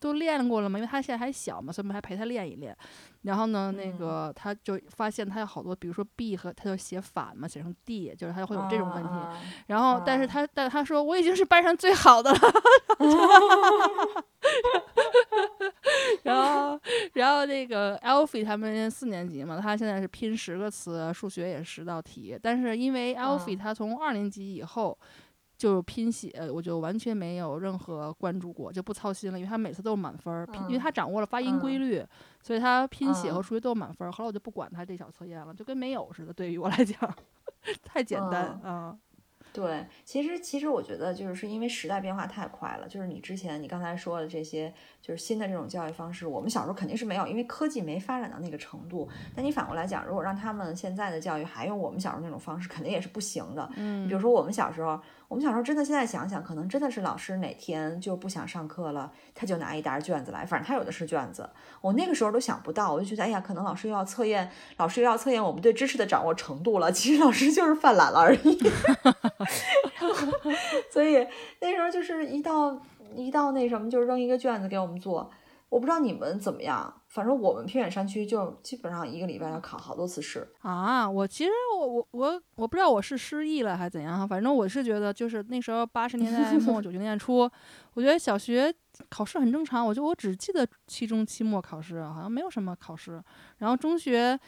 [0.00, 0.78] 都练过了吗？
[0.78, 2.76] 因为他现在还小嘛，所以我们还陪他练一练。
[3.22, 9.08] 然后呢，那嗯个他就发现他有好多，比如说 b 和他就写反嘛，写成 d，就是他会有这种问题。
[9.08, 9.36] 啊
[9.66, 12.38] 然后，但是啊他，但他说我已经是班上最好的了。
[16.22, 16.80] 然后，
[17.14, 22.38] 然后那个 Alfie 他们四年级嘛，他现在是拼十个词，数学也是十道题。
[22.42, 24.96] 但是因为 Alfie 啊他从二年级以后
[25.56, 32.04] 就拼写，我就完全没有任何关注过，就不操心了，因为他每次都是满分儿，拼因为嗯他掌握了发音规嗯律，
[32.42, 34.12] 所以他拼写和嗯数学都满分儿。
[34.12, 37.14] 后来我就不管他这小测验了，就跟没有似的，对于我来讲，
[37.84, 38.98] 太简单嗯啊。
[39.58, 49.08] 对，其实其实我觉得就是是因为时代变化太快了，就是你之前你刚才说的这些，就是新的这种教育方式，我们小时候肯定是没有，因为科技没发展到那个程度。
[49.34, 53.68] 但你反过来讲，如果让他们现在的教育还用我们小时候那种方式，肯定也是不行的。
[53.74, 61.48] 嗯，比如说我们小时候，我们小时候真的现在想想，可能真的是老师哪天就不想上课了，他就拿一沓卷子来，反正他有的是卷子。
[61.82, 66.90] 我那个时候都想不到，我就觉得，哎呀，可能老师又要测验，老师又要测验我们对知识的掌握程度了。
[66.90, 68.58] 其实老师就是犯懒了而已。
[70.90, 71.26] 所以
[71.60, 72.80] 那时候就是一到
[73.14, 75.30] 一到那什么，就扔一个卷子给我们做。
[75.68, 80.48] 我不知道你们怎么样，反正我们偏远山区就基本上一个礼拜要考好多次试。
[80.60, 87.38] 啊，我其实我我我我不知道我是失忆了还是怎样哈，反正我是觉得就是那时候八十年代末 九十年代初，
[87.94, 88.72] 我觉得小学
[89.08, 93.20] 考试很正常，我就我只记得期中期末考试，好像没有什么考试，
[93.56, 94.38] 然后中学。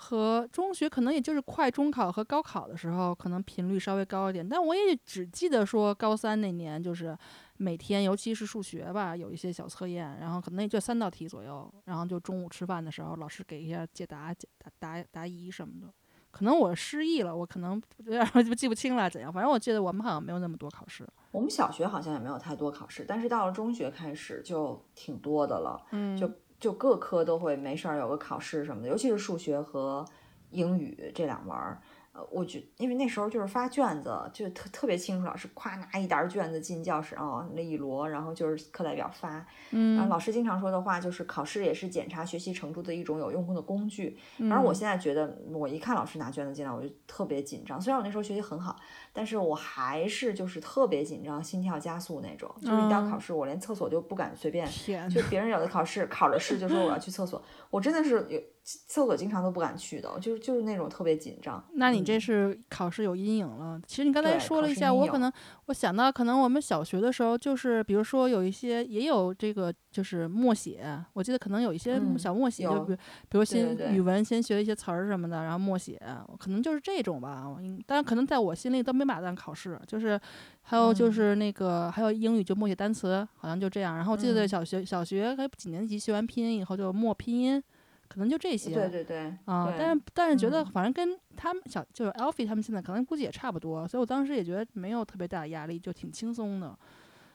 [0.00, 7.18] 和中学可能也就是快中考和高考的时候，可能频率稍微高一点，但我也只记得说高三那年就是
[7.58, 15.92] 每天，尤其是数学吧，有一些小测验，然后可能也就三道题左右，然后就中午吃饭的时候，老师给一下解答、解答答答疑什么的。
[16.30, 21.06] 可能我失忆了，我可能 有点儿记不清了怎样，反正我记得我们好像没有那么多考试。
[21.30, 26.30] 我们小学好像也没有太多考试，但是到了中学开始就挺多的了，嗯就
[26.60, 30.04] 就各科都会没事儿有个考试什么的，尤其是数学和
[30.50, 31.80] 英语这两门儿。
[32.18, 39.28] 呃，我觉因为那时候就是发卷子，就特特别清楚，老师夸拿一沓卷子进教室啊，那一摞，然后就是课代表发。
[39.28, 44.18] 然后嗯老师经常说的话就是，考试也是检查学习程度的一种有用的工具。
[44.38, 47.80] 嗯，反正我现在觉得，我一看老师拿卷子进来，我就特别紧张。
[47.80, 48.74] 虽然我那时候学习很好，
[49.12, 52.52] 但是我还是就是特别紧张，心跳加速那种。
[52.60, 54.66] 就是一到考嗯试，我连厕所就不敢随便。
[54.66, 57.40] 天就别人有的考试考着试就说我要去厕所，
[57.70, 58.42] 我真的是有
[58.86, 61.64] 厕所经常都不敢去的，就是就是那种特别紧张。
[61.74, 63.80] 那你这嗯是考试有阴影了。
[63.86, 65.32] 其实你刚才说了一下，我可能
[65.66, 72.98] 我想到，可能我们小学的时候，就是比如说有一些也有这个就是默写，我记得可能有一些嗯小默写，就比如
[73.30, 75.98] 比如先语文先学一些词儿什么的，然后默写，
[76.38, 77.46] 可能就是这种吧。
[77.86, 80.20] 但可能在我心里都没把它当考试，就是
[80.60, 83.96] 还有就嗯是那个还有英语就默写单词，好像就这样。
[83.96, 87.62] 然后我记得嗯小学小学还几年级学完拼音以后就默拼音，
[88.08, 88.74] 可能就这些。
[88.74, 96.76] 对对对，啊，对但是但是觉得嗯反正跟他们小就是 Alfie 他们现在可能估计也差不多，所以我当时也觉得没有特别大的压力，就挺轻松的。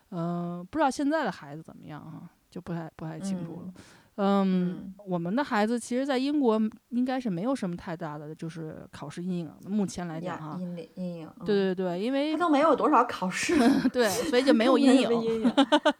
[0.10, 3.68] 嗯、不知道现在的孩子怎么样哈、就不太不太清楚了。
[3.68, 3.74] 嗯
[4.16, 10.58] 嗯，我们的孩子其实，在英国应该是没有什么太大的就是考试阴影，目前来讲哈。
[10.60, 11.28] 压阴阴影。
[11.40, 13.56] 嗯对对对，因为他都没有多少考试，
[13.92, 15.10] 对，所以就没有 阴影。
[15.24, 15.50] 阴影。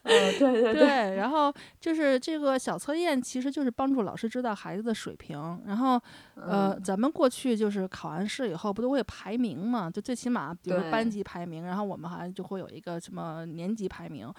[0.04, 5.62] 嗯，对对对，然后就是这个小测验，其实就是帮助老师知道孩子的水平。
[5.66, 6.00] 然后，
[6.36, 9.90] 呃，嗯咱们过去就是考完试以后，不都会排名嘛？
[9.90, 14.32] 就最起码，比如班级排名，然后我们好像就会有一个什么年级排名。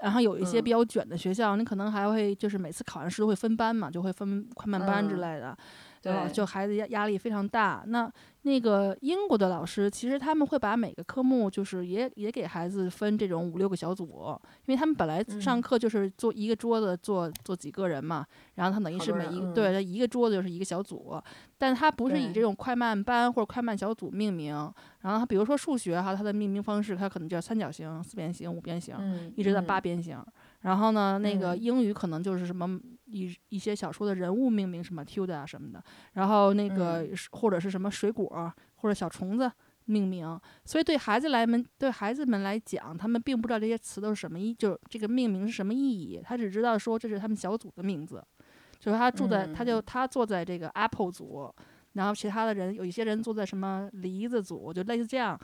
[0.00, 5.56] 然后有一些嗯比较卷的学校，你可能还会就是每次考完试都会分班嘛，就会分快慢班之嗯类的。
[6.02, 7.82] 对呃，就孩子压压力非常大。
[7.86, 8.10] 那
[8.42, 14.34] 那个英国的老师，其实他们会把每个科目就是也也给孩子分这种五六个小组，
[14.66, 18.24] 因为他们本来上嗯课就是坐一个桌子坐坐几个人嘛，
[18.54, 21.22] 然后他等于是每一对他一个桌子就是一个小组，
[21.58, 24.54] 但他不是以这种快慢班或者快慢小组命名。
[25.00, 29.66] 然后他比如说数学哈，它的命名方式它可能叫三角形、四边形、五边形，嗯，一直到嗯。
[29.66, 30.22] 八边形。
[30.60, 31.60] 然后呢，那个嗯。
[31.60, 32.78] 英语可能就是什么
[33.10, 35.82] 一一些小说的人物命名，什么 Tilda 啊什么的。
[36.12, 39.50] 然后那个或者是什么水果儿或者小虫子
[39.86, 40.40] 命名。
[40.64, 48.22] 所以对孩子来们对孩子们来讲，他们并不知道这些词都是什么意，就这个命名是什么意义，他只知道说这是他们小组的名字。
[48.78, 51.52] 就是他住在，他就嗯他坐在这个 Apple 组，
[51.92, 55.38] 然后其他的人有一些人坐在什么梨子组，就类似这样。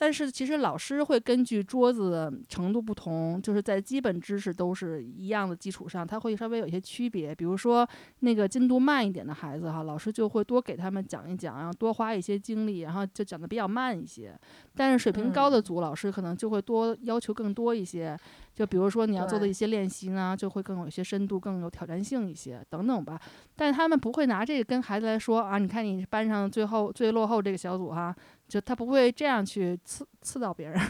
[0.00, 7.34] 但是其实老师会根据桌子程度不同，就是在基本知识都是一样的基础上，他会稍微有一些区别。
[7.34, 7.86] 比如说
[8.20, 14.32] 那个进度慢一点的孩子哈，老师就会多给他们讲一讲，然后多花一些精力，然后就讲的比较慢一些。
[14.76, 18.16] 但是水平高的嗯组，老师可能就会多要求更多一些。
[18.54, 23.20] 就比如说你要做的一些练习呢，就会更有一些深度，更有挑战性一些，等等吧。
[23.54, 28.12] 但是他们不会拿这个跟孩子来说啊，你看你班上最后最落后这个小组哈，
[28.48, 30.80] 就他不会这样去刺刺到别人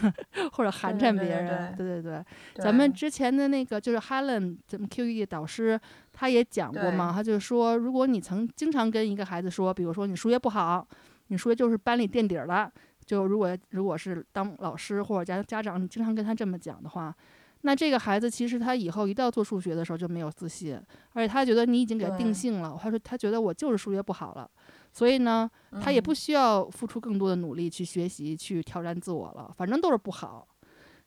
[0.53, 1.75] 或者寒碜别人。
[1.75, 5.79] 对对对对，对咱们之前的那个就是 Helen，咱们 QE 的导师，
[6.13, 10.87] 他也讲过嘛，对他就说，如果你曾经常跟一个孩子说，比如说你数学不好，
[11.27, 12.71] 你数学就是班里垫底儿了，
[13.05, 17.13] 就如果如果是当老师或者家家长，你经常跟他这么讲的话。
[17.61, 20.81] 那这个孩子其实他以后一到做数学的时候就没有自信，
[21.11, 22.79] 而且他觉得你已经给他定性了。
[22.81, 24.49] 他说他觉得我就是数学不好了，
[24.91, 25.49] 所以呢，
[25.81, 30.47] 他也不嗯需要付出更多的努力去学习、去挑战自我了，反正都是不好。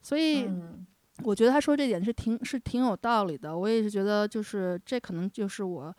[0.01, 0.87] 所以嗯
[1.25, 3.57] 我觉得他说这点是挺是挺有道理的。
[3.57, 5.95] 我也是觉得，就是这可能就是我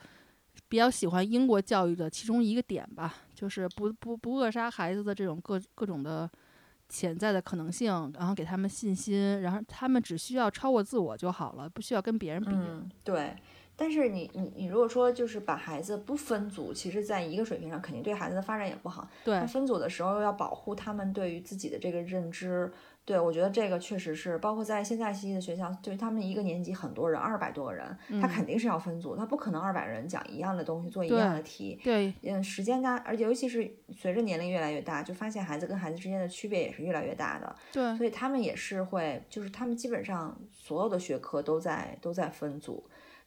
[0.67, 6.29] 比较喜欢英国教育的其中一个点吧，就是不不不扼杀孩子的这种各各种的
[6.89, 12.51] 潜在的可能性，然后给他们信心，然后他们只需要超过自我就好了，不需要跟别人比。
[12.51, 13.35] 嗯，对。
[13.75, 19.07] 但是你你你如果说就是把孩子不分组，其实在一个水平上肯定对孩子的发展也不好。
[19.23, 22.71] 对那分组的时候要保护他们对于自己的这个认知。
[23.05, 27.85] 对，我觉得这个确实是，包括在现在西西的学校，对他们一个年级很多人，二百多个人，
[28.21, 31.77] 他嗯肯定是要分组，他不可能二百人讲一样的东西，做一样的题。
[31.83, 37.53] 对嗯，时间大，而且尤其是随着年龄越来越大，就发现孩子跟孩子之间的区别也是越来越大的。
[37.73, 42.81] 对所以他们也是会，就是他们基本上所有的学科都在都在分组，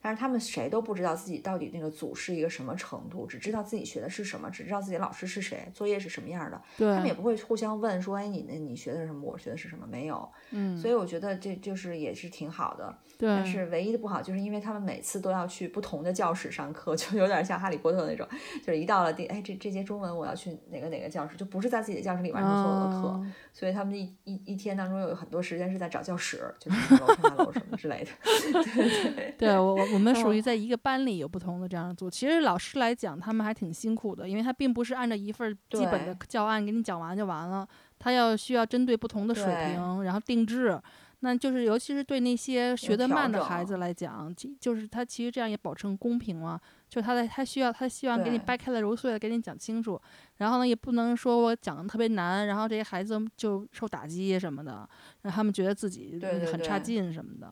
[0.07, 10.31] 但是他们谁都不知道自己到底那个组是一个什么程度，只知道自己学的是什么，只知道自己老师是谁，作业是什么样的，他们也，不会互相问说，哎，你那你学的是什么，我学的是什么，没有。
[10.53, 18.25] 嗯，所以我觉得这就是也是挺好的，对，但是唯一的不好就是因为他们每次都要去不同的教室上课， 就有点像哈利波特那种，
[18.65, 23.09] 就是一到了第哎这这节中文我要去哪个哪个教室，就不是在自己的教室里完成所有的课。
[23.09, 23.27] 哦
[23.57, 28.11] 所以他们一一一天当中有很多时间是在找教室，就是上楼上下楼什么之类的。
[28.53, 32.11] 对对对我我我们属于嗯在一个班里有不同的这样的组。
[32.11, 37.67] 其实老师来讲，他们还挺辛苦的，因为他并不是按照一份儿基本的教案给你讲完就完了，
[37.99, 40.81] 他要需要针对不同的水平，然后定制。
[41.21, 46.61] 那就是尤其是对那些学得慢的孩子来讲，其就是他其实这样也保证公平嘛。
[46.91, 50.01] 就他在他需要他希望给你掰开了揉碎了给你讲清楚，
[50.37, 54.87] 然后呢也不能说我讲的特别难，然后这些孩子就受打击什么的，
[55.23, 56.21] 让他们觉得自己
[56.53, 57.51] 很差劲什么的。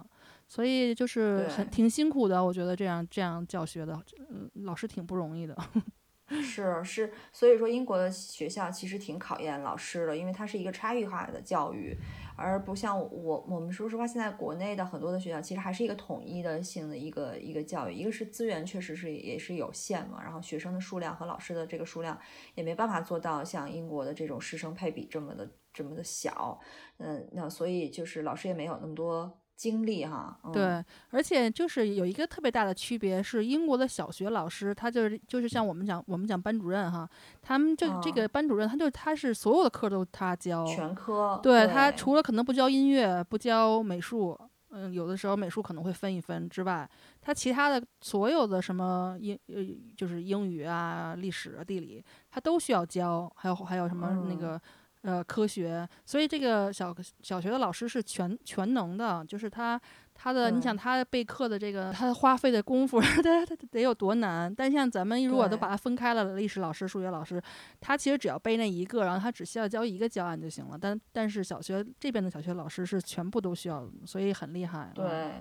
[0.48, 5.56] 所以就是很挺辛苦的，我觉得这样这样教学的，嗯，老师挺不容易的。
[6.42, 11.94] 是是，所以说英国的学校其实挺考验老师的，因为它是一个差异化的教育，
[12.34, 22.18] 而不像我我们说实话，现在国内的很多的学校其实还是一个统一的性的一个一个教育，一个是资源确实是也是有限嘛，然后学生的数量和老师的这个数量
[22.54, 26.58] 也没办法做到像英国的这种师生配比这么的这么的小，
[26.96, 37.08] 嗯，那所以就是老师也没有那么多精力哈，嗯、对，而且就是有一个特别大的区别是，英国的小学老师他就是就是像我们讲我们讲班主任哈，
[37.42, 38.12] 他们这这嗯。
[38.12, 44.38] 个班主任他就他是所有的课都他教，全科，对他除了可能不教音乐、不教美术，
[44.70, 46.88] 嗯，有的时候美术可能会分一分之外，
[47.20, 49.56] 他其他的所有的什么英呃
[49.96, 54.38] 就是英语啊、历史啊、地理，他都需要教，还有还有什么那嗯。
[54.38, 54.60] 个。
[55.04, 59.78] 呃，科学，所以这个小小学的老师是全全能的，就是他
[60.14, 64.52] 他的，你想他备课的这个，他花费的功夫， 他他得有多难？
[64.54, 67.38] 但像咱们如果都把它分开了，历史老师、数学老师，
[67.82, 70.78] 他其实只要背那一个，然后他只需要交一个教案就行了。
[70.80, 74.90] 但但是小学这边的小学老师是全部都需要，所以很厉害。
[74.94, 75.34] 对。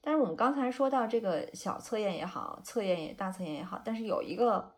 [0.00, 4.72] 但是我们刚才说到这个小测验也好，测验也大测验也好，但是有一个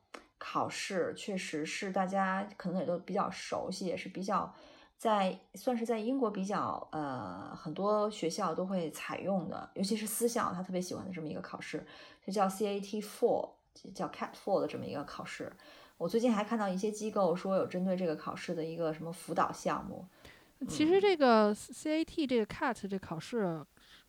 [0.44, 4.52] 考试确实是大家可能也都比较熟悉，也是比较。
[4.98, 11.84] 在算是在英国比较呃很多学校都会采用的，尤其是私校，他特别喜欢的这么一个考试，
[12.24, 13.50] 就叫 CAT Four，
[13.94, 15.52] 叫 CAT Four 的这么一个考试。
[15.96, 20.04] 我最近还看到一些机构说有针对这个考试的一个什么辅导项目。
[20.68, 23.64] 其实这个 CAT 这个 CAT 这考试。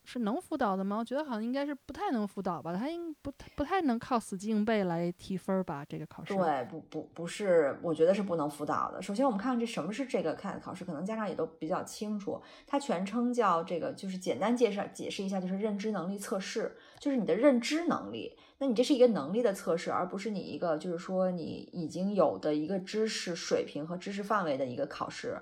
[0.06, 0.98] 是能辅导的吗？
[0.98, 5.84] 我觉得好像应该是不太能辅导吧，他应不不太能靠死记硬背来提分儿吧？
[5.88, 9.02] 这个考试对，不不不是，我觉得是不能辅导的。
[9.02, 12.42] 首先，我们看看这什么是这个 CAT 考试，可能家长也都比较清楚。
[12.68, 18.38] 它全称叫这个，就是简单介绍解释一下，就是认知能力测试，就是你的认知能力。
[18.60, 25.42] 那你这是一个能力的测试，而不是你一个就是说你已经有的一个知识水平和知识范围的一个考试。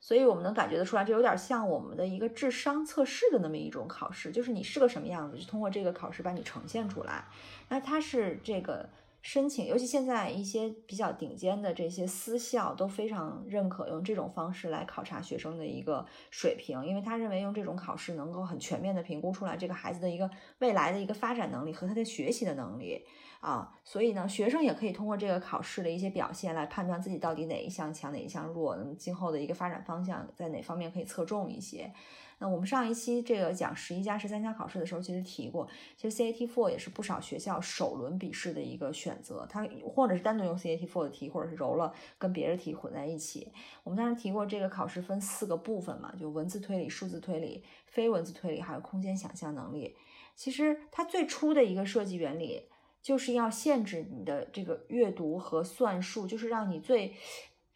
[0.00, 7.24] 所以我们能感觉得出来，这有点像我们的一个智商测试的那么一种考试，就是你是个什么样子，就通过这个考试把你呈现出来。
[7.68, 8.88] 那它是这个
[9.22, 23.04] 申请，尤其现在一些比较顶尖的这些私校都非常认可用这种方式来考察学生的一个水平，因为他认为用这种考试能够很全面的评估出来这个孩子的一个未来的一个发展能力和他的学习的能力。
[23.40, 31.90] 啊，所以呢，学生也可以通过这个考试的一些表现来判断自己到底哪一项强，哪一项弱，那么今后的一个发展方向在哪方面可以侧重一些。
[32.40, 43.52] 那我们上一期这个讲十一加十三加考试的时候，其实提过，其实 CAT Four 也是不少学校首轮笔试的一个选择，它或者是单独用 CAT Four 的题，或者是揉了跟别的题混在一起。
[43.84, 49.94] 我们当时提过，这个考试分四个部分嘛，就文字推理、数字推理、非文字推理，还有空间想象能力。
[50.34, 52.64] 其实它最初的一个设计原理。
[53.02, 57.14] 就是要限制你的这个阅读和算术，就是让你最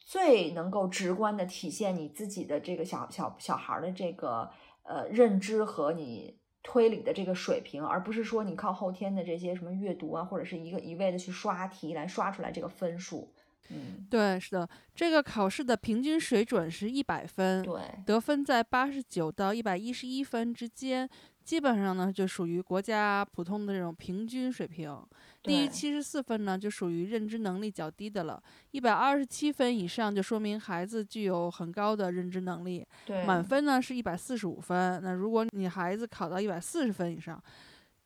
[0.05, 4.51] 最能够直观的体现你自己的这个小小小孩的这个
[4.83, 13.33] 呃认知和你推理的这个水平，而不是说你靠后天的这些什么阅读啊，或者是一个一味的去刷题来刷出来这个分数。
[13.71, 21.09] 嗯，对，是的，这个考试的平均水准是一百分，对，得分在八十九到一百一十一分之间。
[21.45, 24.99] 基本上呢，就属于国家普通的这种平均水平。
[25.43, 28.43] 低于七十四分呢，就属于认知能力较低的了。
[28.71, 32.87] 一百二十七分以上，就说明孩子具有很高的认知能力。
[33.27, 34.99] 满分呢是一百四十五分。
[35.03, 37.39] 那如果你孩子考到一百四十分以上，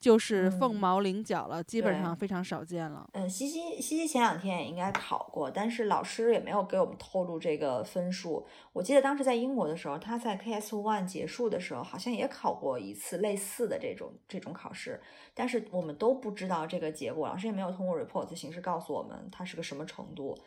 [0.01, 3.09] 就是凤毛麟角了，基本上非常少见了。
[3.14, 8.46] 嗯，西西西西前两天也应该考过，但是老师也没有给我们透露这个分数。
[8.72, 15.01] 我记得当时在英国的时候，他在 KS One 结束的时候，好像也考过一次类似的这种这种考试，
[15.34, 20.38] 但是我们都不知道这个结果，老师也没有通过 report 的形式告诉我们他是个什么程度。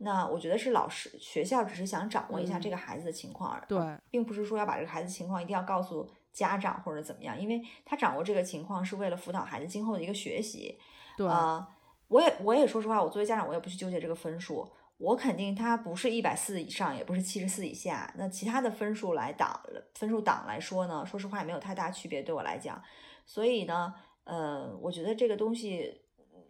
[0.00, 3.78] 那我觉得是老师学校只是想掌握一下这个孩子的情况，对，
[4.10, 6.08] 并不是说要把这个孩子情况一定要告诉。
[6.38, 10.78] 家长或者怎么样，因为他掌握这个情况是为了辅导孩子今后的一个学习。
[11.16, 11.68] 对啊，
[12.06, 14.70] 我也我也说实话，我作为家长，我也不去纠结这个分数。
[14.98, 18.14] 我肯定他不是一百四以上，也不是七十四以下。
[18.16, 19.60] 那其他的分数来档
[19.94, 22.80] 分数档来说呢，说实话也没有太大区别，对我来讲。
[23.26, 26.02] 所以呢，呃，我觉得这个东西。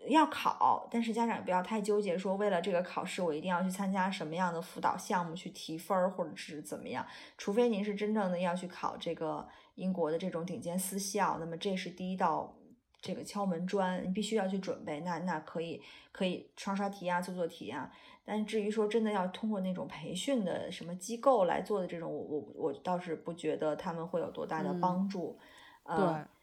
[0.06, 7.04] 要考，但是家长也不要太纠结，说为了这个考试我一定要去参加什么样的辅导项目去提分儿，或者是怎么样。
[7.36, 9.46] 除非您是真正的要去考这个
[9.78, 12.52] 英国的这种顶尖私校，那么这是第一道
[13.00, 15.00] 这个敲门砖，你必须要去准备。
[15.00, 15.80] 那那可以
[16.12, 17.90] 可以刷刷题啊，做做题啊。
[18.24, 25.38] 但至于说真的要通过那种培训的什么机构来做的这种，我我我倒是不觉得他们会有多大的帮助。
[25.86, 25.96] 对。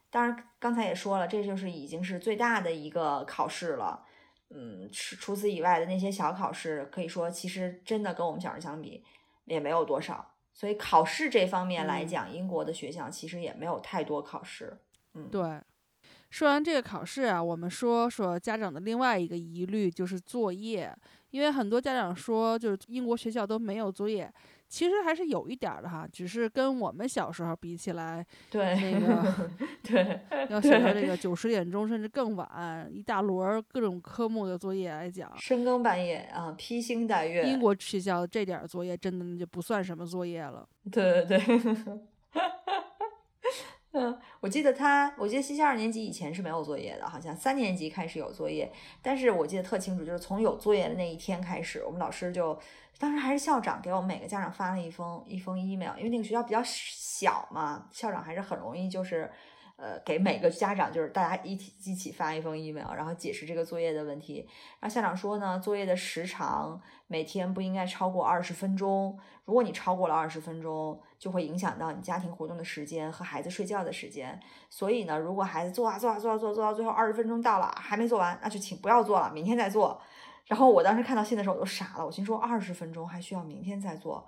[0.09, 4.05] 当然，刚才也说了，这就是已经是最大的一个考试了。
[4.49, 9.03] 嗯，除除此以外的那些小考试，可以说其实真的跟我们小时候相比
[9.43, 10.25] 也没有多少。
[10.55, 14.79] 所以考试这方面来讲，英国的学校其实也没有太多考试。
[15.13, 15.61] 嗯，对。
[16.29, 20.93] 说完这个考试啊，我们说说家长的另外一个疑虑就是作业，
[21.29, 24.31] 因为很多家长说，就是英国学校都没有作业。
[24.75, 29.49] 其实还是有一点的哈，只是跟我们小时候比起来， 对那个
[29.81, 30.19] 对
[30.49, 37.43] 要写到这个九十点钟甚至更晚，一大摞各种科目的作业来讲，深更半夜啊，披星戴月。
[37.43, 40.67] 英国学校这点作业真的就不算什么作业了。
[40.91, 41.99] 对 对对，
[43.93, 48.69] 嗯，我记得他，我记得西西二年级以前是没有作业的，好像三年级开始有作业，
[49.01, 52.59] 但是我记得特清楚，就是从有作业的那一天开始，我们老师就。
[52.97, 59.29] 当时还是校长给我们每个家长发了一封一封 email，因为那个学校比较小嘛，校长还是很容易就是，
[59.75, 64.47] 呃，给每个家长就是大家一起一起发一封 email，然后解释这个作业的问题。
[64.79, 69.19] 然后校长说呢，作业的时长每天不应该超过二十分钟。
[69.43, 74.39] 如果你超过了二十分钟，就会影响到你家庭活动的时间和孩子睡觉的时间。
[74.69, 80.01] 所以呢，如果孩子做啊做啊做啊做做到最后二十分钟到了还没做完，那就请不要做了，明天再做。
[80.45, 84.27] 然后我当时看到信的时候我都傻了，我心说二十分钟还需要明天再做。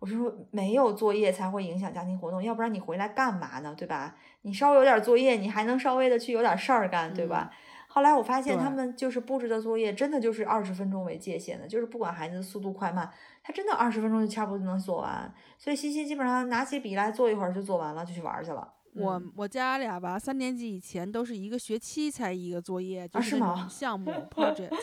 [0.00, 3.74] 我就说没有作业才会影响家庭活动，要不然你回来干嘛呢？
[3.76, 4.14] 对吧？
[4.42, 7.50] 你稍微有点作业，你还能稍微的去有点事儿干，对吧？
[7.88, 13.10] 后来我发现他们就是布置的作业，真的就是二十分钟为界限的，就是不管孩子的速度快慢，
[13.42, 15.34] 他真的二十分钟就差不多就能做完。
[15.58, 18.72] 所以西西基本上拿起笔来做一会儿就做完了，就去玩去了。
[18.94, 23.36] 我我家俩吧，三年级以前都是一个学期才一个作业，就是
[23.68, 24.76] 项目 project。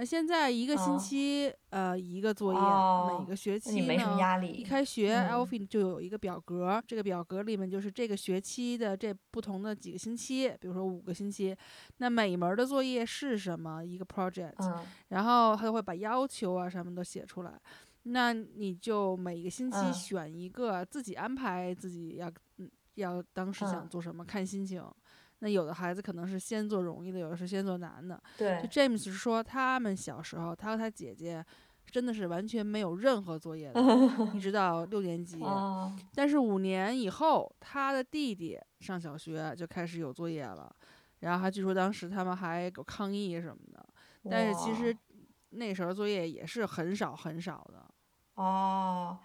[0.00, 2.58] 那现在一个星期，呃，一个作业，
[3.18, 11.54] 每个学期呢，一开学 a l f i 就有一个表格，这个表格里面就是这个学期的这不同的几个星期，比如说五个星期，
[11.98, 14.54] 那每门的作业是什么一个 project，
[15.08, 17.52] 然后他就会把要求啊什么都写出来，
[18.04, 24.82] 那你就每个星期选一个自己安排自己要，嗯，要当时想做什么，看心情。
[25.40, 28.22] 那有的孩子可能是先做容易的，有的是先做难的。
[28.38, 31.44] 对，就 James 说，他们小时候，他和他姐姐
[31.86, 33.80] 真的是完全没有任何作业的，
[34.34, 35.40] 一直到六年级。
[36.14, 40.70] 但是五年以后，他的弟弟上小学就开始有作业了，
[41.20, 43.86] 然后还据说当时他们还有抗议什么的。
[44.30, 44.96] 但是其实
[45.50, 47.84] 那时候作业也是很少很少的。
[48.34, 49.18] 哦。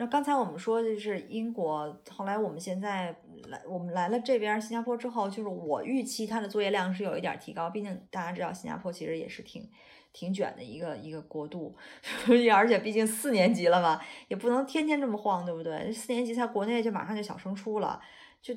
[0.00, 3.14] 那刚才我们说的是英国，后来我们现在
[3.48, 9.68] 来，我们来了这边新加坡之后，就是我预期它的作业量是有一点提高，毕竟大家知道新加坡其实也是挺
[10.12, 11.76] 挺卷的一个一个国度，
[12.54, 15.92] 而且毕竟四年级了嘛，也不能天天这么晃，对不对？
[15.92, 18.00] 四年级在国内就马上就小升初了，
[18.40, 18.54] 就。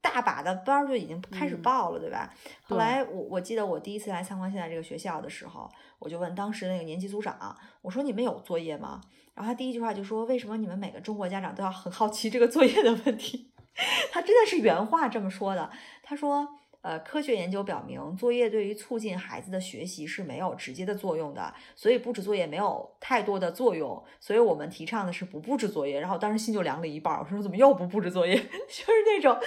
[0.00, 2.32] 大把的班就已经开始报了，对吧？
[2.62, 9.00] 后来我我记得我第一次来参观现在这个学校的时候，我就问当时那个年级组长，我说你们有作业吗？
[9.34, 13.50] 然后他第一句话就说，为什么你们每个中国家长都要很好奇这个作业的问题？
[14.10, 15.70] 他真的是原话这么说的，
[16.02, 16.59] 他说。
[16.82, 24.02] 呃，科学研究表明，作业对于促进孩子的学习是没有直接的作用的，所以布置作业没有太多的作用。
[24.18, 26.00] 所以我们提倡的是不布置作业。
[26.00, 28.34] 然后当时心就凉了一半，我说怎么又不布置作业？
[28.38, 29.38] 就是那种，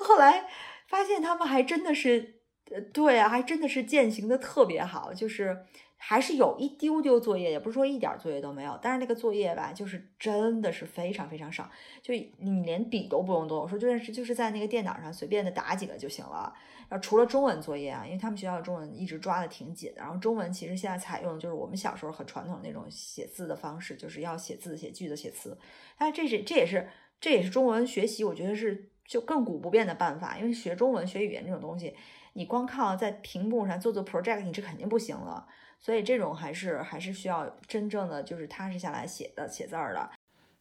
[0.00, 0.46] 后来
[0.86, 5.64] 发现他们还真的是，呃，对啊，还真的是践行的特别好，就是。
[5.96, 11.70] 还是有一丢丢作业，也不是说一点作业都没有，但是那个作业吧，就是真的是非常非常少，
[12.02, 16.52] 就你连笔都不用动，我说就是就是在那个电脑上随便的打几个就行了。
[16.90, 25.56] 然后除了中文作业啊，因为他们学校中文一直抓的挺紧的，然后中文其实现在采用就是我们小时候很传统的那种写字的方式，就是要写字、写句子、写词。
[25.96, 26.86] 但这是这也是
[27.18, 31.96] 这也是中文学习，我觉得是就亘古不变的办法，因为学中文、学语言这种东西，
[32.34, 35.46] 你光靠在屏幕上做做 project，你这肯定不行了。
[35.80, 40.10] 所以这种还是还是需要真正的就是踏实下来写的写字儿的。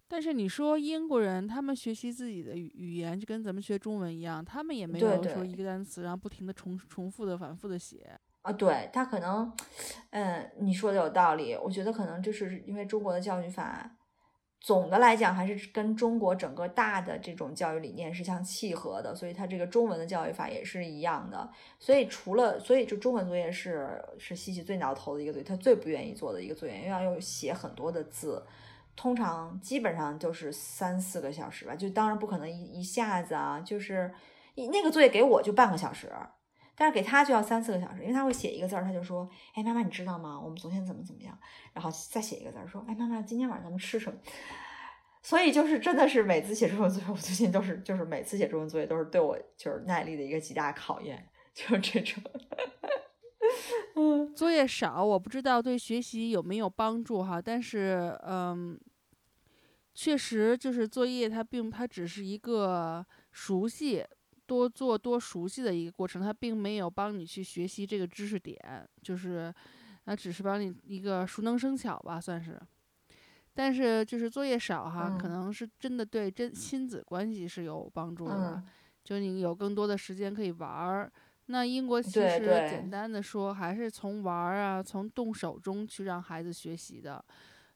[0.07, 8.51] 但是你说英国人他们学习自己的语语言就跟咱们学中文一样，他们也没有说一个单词然后不停的重重复的反复的写啊。
[8.51, 9.51] 对他可能，
[10.11, 11.55] 嗯，你说的有道理。
[11.55, 13.89] 我觉得可能就是因为中国的教育法。
[14.63, 21.49] 总的来讲，还是跟中国整个大的这种教育理念是相契合的，所以它这个中文的教育法也是一样的。
[21.77, 28.41] 所以除了，所以就中文作业是是西西最挠头的一个作业，他最不愿意做的一个作业，因为要写很多的字，
[28.95, 31.75] 通常基本上就是三四个小时吧。
[31.75, 34.13] 就当然不可能一一下子啊，就是
[34.55, 36.09] 那个作业给我就半个小时，
[36.75, 40.39] 但是给他就要三四个小时，因为他会写一个字儿，他就说：“哎，妈妈，你知道吗？
[40.39, 41.37] 我们昨天怎么怎么样？”
[41.73, 44.17] 然后再写一个字儿，说：“哎，妈妈，今天晚上咱们吃什么？”
[45.21, 52.21] 所以就是真的是每次写中文作业，我最近都是就是每次写中文作业都是对我就是耐力的一个极大考验，就是这种。
[53.95, 58.79] 嗯，作业少，我不知道对学习有没有帮助哈，但是嗯，
[59.93, 64.03] 确实就是作业它并它只是一个熟悉
[64.45, 68.57] 多做多熟悉的一个过程，它并没有帮你去学习这个知识点，
[69.01, 69.53] 就是
[70.05, 72.59] 它只是帮你一个熟能生巧吧，算是。
[73.53, 78.63] 但是就是作业少哈，可能是真的对真亲子关系是有帮助的，
[79.03, 81.11] 就你有更多的时间可以玩儿。
[81.47, 82.39] 那英国其实
[82.69, 87.23] 简单的说，还是从玩儿啊，从动手中去让孩子学习的。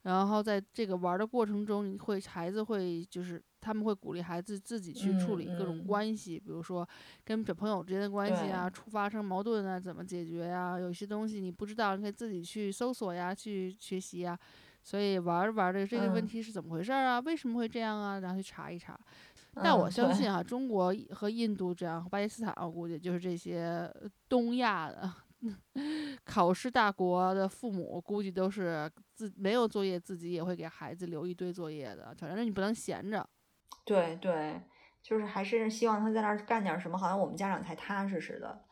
[0.04, 6.88] 然后在这个玩的过程中，你会孩子会就是他们会鼓励孩子自己去处理各种关系，比如说
[7.26, 10.80] 跟小朋友之间的关系啊，出发生矛盾啊，怎么解决呀？
[10.80, 14.40] 有些东西你不知道，你可以自己去搜索呀，去学习呀。
[14.82, 17.20] 所以玩着玩着，这个问题是怎么回事啊？
[17.20, 18.20] 为什么会这样啊？
[18.22, 18.98] 然后去查一查。
[19.54, 23.94] 但我相信啊，中国和印度这样，和巴基斯坦，我估计就是这些
[24.30, 25.12] 东亚的
[26.24, 32.16] 考试大国的父母，估计都是自没有作业，自己也会给孩子留一堆作业的。
[32.18, 33.28] 反正你不能闲着。
[33.88, 34.62] 对对，
[35.02, 38.66] 就是还是希望他在那儿干点什么，好像我们家长才踏实似的。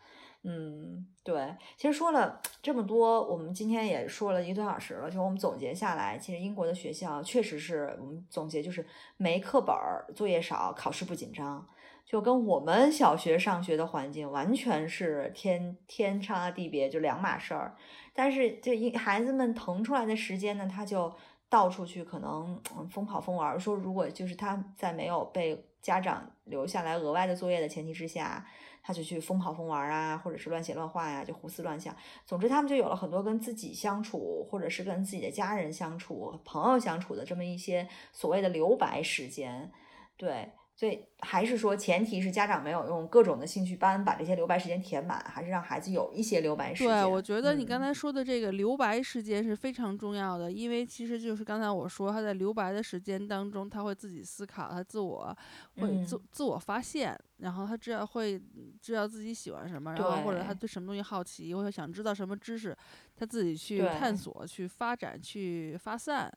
[0.43, 5.09] 嗯，对，其实说了这么多，我们今天也说了一个多小时了。
[5.09, 8.85] 就我们总结下来，其实英国的学校确实是我们总结就是
[9.15, 11.65] 没课本儿，作业少，考试不紧张，
[12.05, 17.75] 就跟我们小学上学的环境完全是天天差地别，就两码事儿。
[18.13, 21.11] 但是这一孩子们腾出来的时间呢，他就
[21.55, 22.59] 到处去可能
[22.91, 23.57] 疯跑疯玩。
[23.57, 28.45] 说如果就是他在没有被家长留下来额外的作业的前提之下，
[28.83, 31.95] 他就去疯跑疯玩啊，或者是乱写乱画呀，就胡思乱想。
[32.25, 39.71] 总之，他们就有了很多跟自己相处，或者是跟自己的家人相处、朋友相处的这么一些所谓的留白时间。
[40.17, 46.91] 对，所以还是说，前提是家长没有用各种的兴趣班把这些留白时间填满，还是让孩子有一些留白时间。
[46.91, 55.35] 对，我觉得你刚嗯才说的这个留白时间是非常重要的，因为其实就是刚才我说，他在留白的时间当中，他会自己思考，他自我
[55.77, 58.37] 会自、嗯自我发现，然后他知道会
[58.81, 62.75] 知道自己喜欢什么，然后或者他对对什么东西好奇，或者想知道什么知识，
[63.15, 66.29] 他自己去探索、去发展、去发散。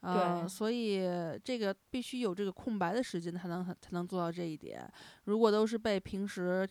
[0.00, 1.02] 呃，所以
[1.44, 4.90] 这个必须有这个空白的时间，才能才能做到这一点。
[5.24, 6.68] 如果都是被平时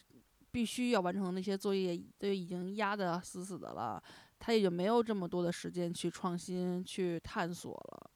[0.51, 4.01] 必须要完成那些作业都已经压得死死的了，
[4.39, 8.11] 他也就没有这么多的时间去创新、去探索了。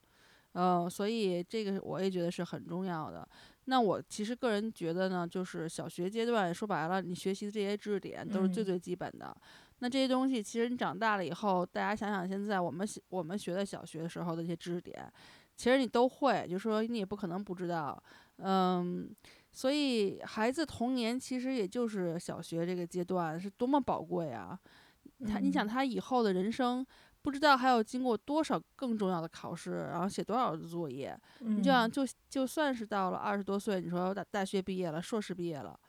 [0.53, 3.27] 呃，所以这个我也觉得是很重要的。
[3.65, 9.35] 那我其实个人觉得呢，就是小学阶段说白了，你学习的这些知识点都是最嗯最基本的。
[9.79, 15.11] 那这些东西，其实你长大了以后，大家想想现在我们小我们学的小学时候的一些知识点，
[15.55, 18.01] 其实你都会，就说你也不可能不知道。
[18.37, 19.09] 嗯，
[19.51, 24.57] 所以孩子童年其实也就是小学这个阶段，是多么宝贵啊！
[25.27, 26.85] 他，你想嗯他以后的人生，
[27.21, 31.15] 不知道还要经过多少更重要的考试，然后写多少的作业。
[31.39, 35.79] 你就想，嗯就就算是到了二十多岁，你说大大学毕业了，硕士毕业了，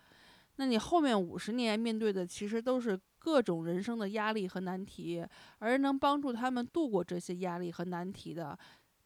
[0.57, 5.27] 那你后面五十年面对的其实都是各种人生的压力和难题，
[5.59, 8.57] 而能帮助他们度过这些压力和难题的，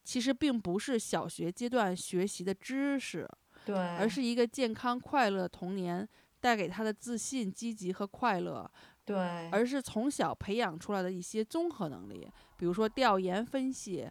[0.05, 3.29] 其实并不是小学阶段学习的知识，
[3.65, 6.07] 对，而是一个健康快乐的童年
[6.41, 8.71] 带给他的自信、积极和快乐，
[9.05, 9.17] 对，
[9.51, 14.09] 而是从小培养出来的一些综合能力，比如说调研分析。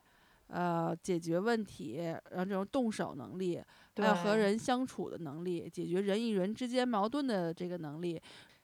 [0.49, 1.97] 呃，解决问题，
[2.31, 3.61] 然后这种动手能力，
[3.97, 8.21] 还有和人相处的能力，解决人与人之间矛盾的这个能力，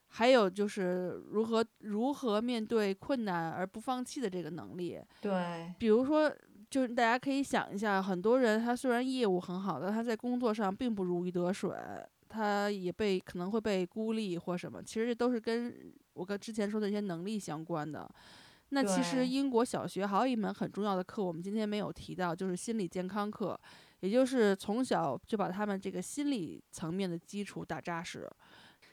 [0.07, 4.99] 还有就是如何如何面对困难而不放弃的这个能力。
[5.21, 6.31] 对，比如说，
[6.69, 11.71] 就是大家可以想一下，很多人他虽然业务很好，但他在工作上并不如鱼得水，
[12.29, 18.09] 他也被可能会被孤立或什么，其实这都是跟我跟之前说的一些能力相关的。
[18.69, 23.59] 那其实英国小学还有一门很重要的课，我们今天没有提到，就是心理健康课，
[24.04, 28.30] 也就是从小就把他们这个心理层面的基础打扎实。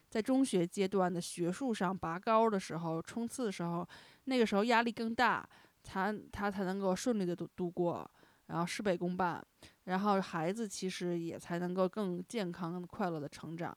[0.09, 3.85] 在中学阶段的学术上拔高的时候、冲刺的时候，
[4.27, 5.49] 那个时候压力更大，
[5.83, 8.09] 他他才能够顺利的度度过，
[8.47, 9.45] 然后事倍功半，
[9.85, 13.77] 然后孩子其实也才能够更健康、快乐的成长。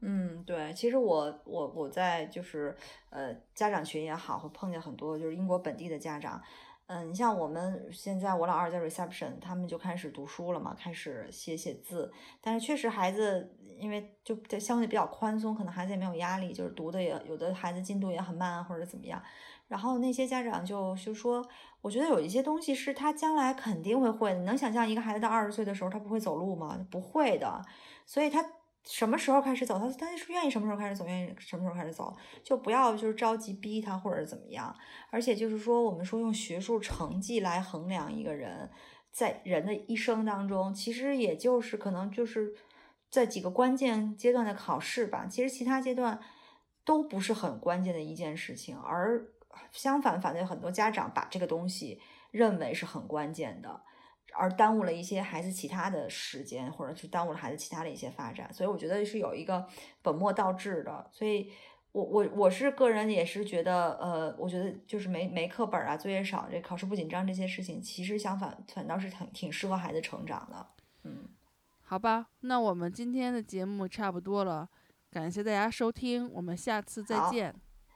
[0.00, 2.76] 嗯，对，其实我我我在就是
[3.08, 6.42] 呃家长群也好，会碰见很多就是英国本地的家长，
[6.86, 12.12] 嗯，你像我们现在我老二在 reception，他们就开始读书了嘛，开始写写字，
[12.42, 19.22] 但是确实孩子因为就相对比较宽松，可能孩子也没有压力，就是读的也有的孩子进度也很慢或者怎么样，
[19.66, 21.42] 然后那些家长就就说，
[21.80, 26.86] 我觉得有一些东西是他将来肯定会会的，你能想象一个孩子到二十岁的时候他不会走路吗？
[26.90, 27.62] 不会的，
[28.04, 28.44] 所以他。
[28.86, 29.78] 什么时候开始走？
[29.78, 34.74] 他他是愿意什么时候开始走，愿意什么时候开始走，就不要就是着急逼他或者怎么样。
[35.10, 38.70] 而且就是说，我们说用学术成绩来衡量一个人，
[39.10, 42.54] 在人的一生当中，其实也就是可能就是
[43.08, 45.26] 在几个关键阶段的考试吧。
[45.26, 46.20] 其实其他阶段
[46.84, 49.26] 都不是很关键的一件事情，而
[49.72, 53.80] 相反，反对很多家长把这个东西认为是很关键的。
[54.36, 59.66] 而耽误了一些孩子其他的时间，或者是耽误了孩子其他的一些发展，所以我觉得是有一个
[60.02, 61.08] 本末倒置的。
[61.10, 61.50] 所以
[61.92, 70.66] 我我我是个人也是觉得，呃，我觉得就是没没课本啊，作业少，这考试不紧张这些事情，其实相反反倒是挺挺适合孩子成长的。
[71.04, 71.28] 嗯，
[71.82, 74.68] 好吧，那我们今天的节目差不多了，
[75.10, 77.54] 感谢大家收听，我们下次再好见。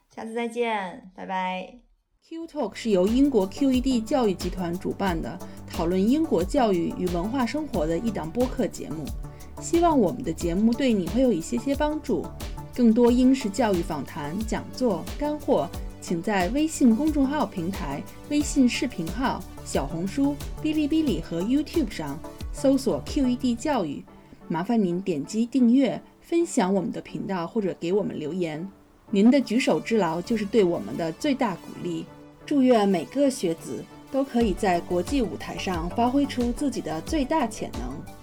[0.09, 1.88] 下次再见，拜拜。
[2.29, 9.03] Q Talk 是由英国 QED 教育集团主办的，讨论英国教育与文化生活的一档播客节目。
[9.59, 12.23] 希望我们的节目对你会有一些些帮助。
[12.75, 15.67] 更多英式教育访谈、讲座、干货，
[16.01, 22.15] 请在微信公众号平台、微信视频号、小红书、哔哩哔哩和 YouTube 上
[22.53, 24.03] 搜索 “QED 教育”。
[24.47, 28.69] 麻烦您点击订阅、分享我们的频道，或者给我们留言。
[29.09, 32.05] 您的举手之劳就是对我们的最大鼓励。
[32.49, 38.18] 祝愿每个学子都可以在国际舞台上发挥出自己的最大潜能。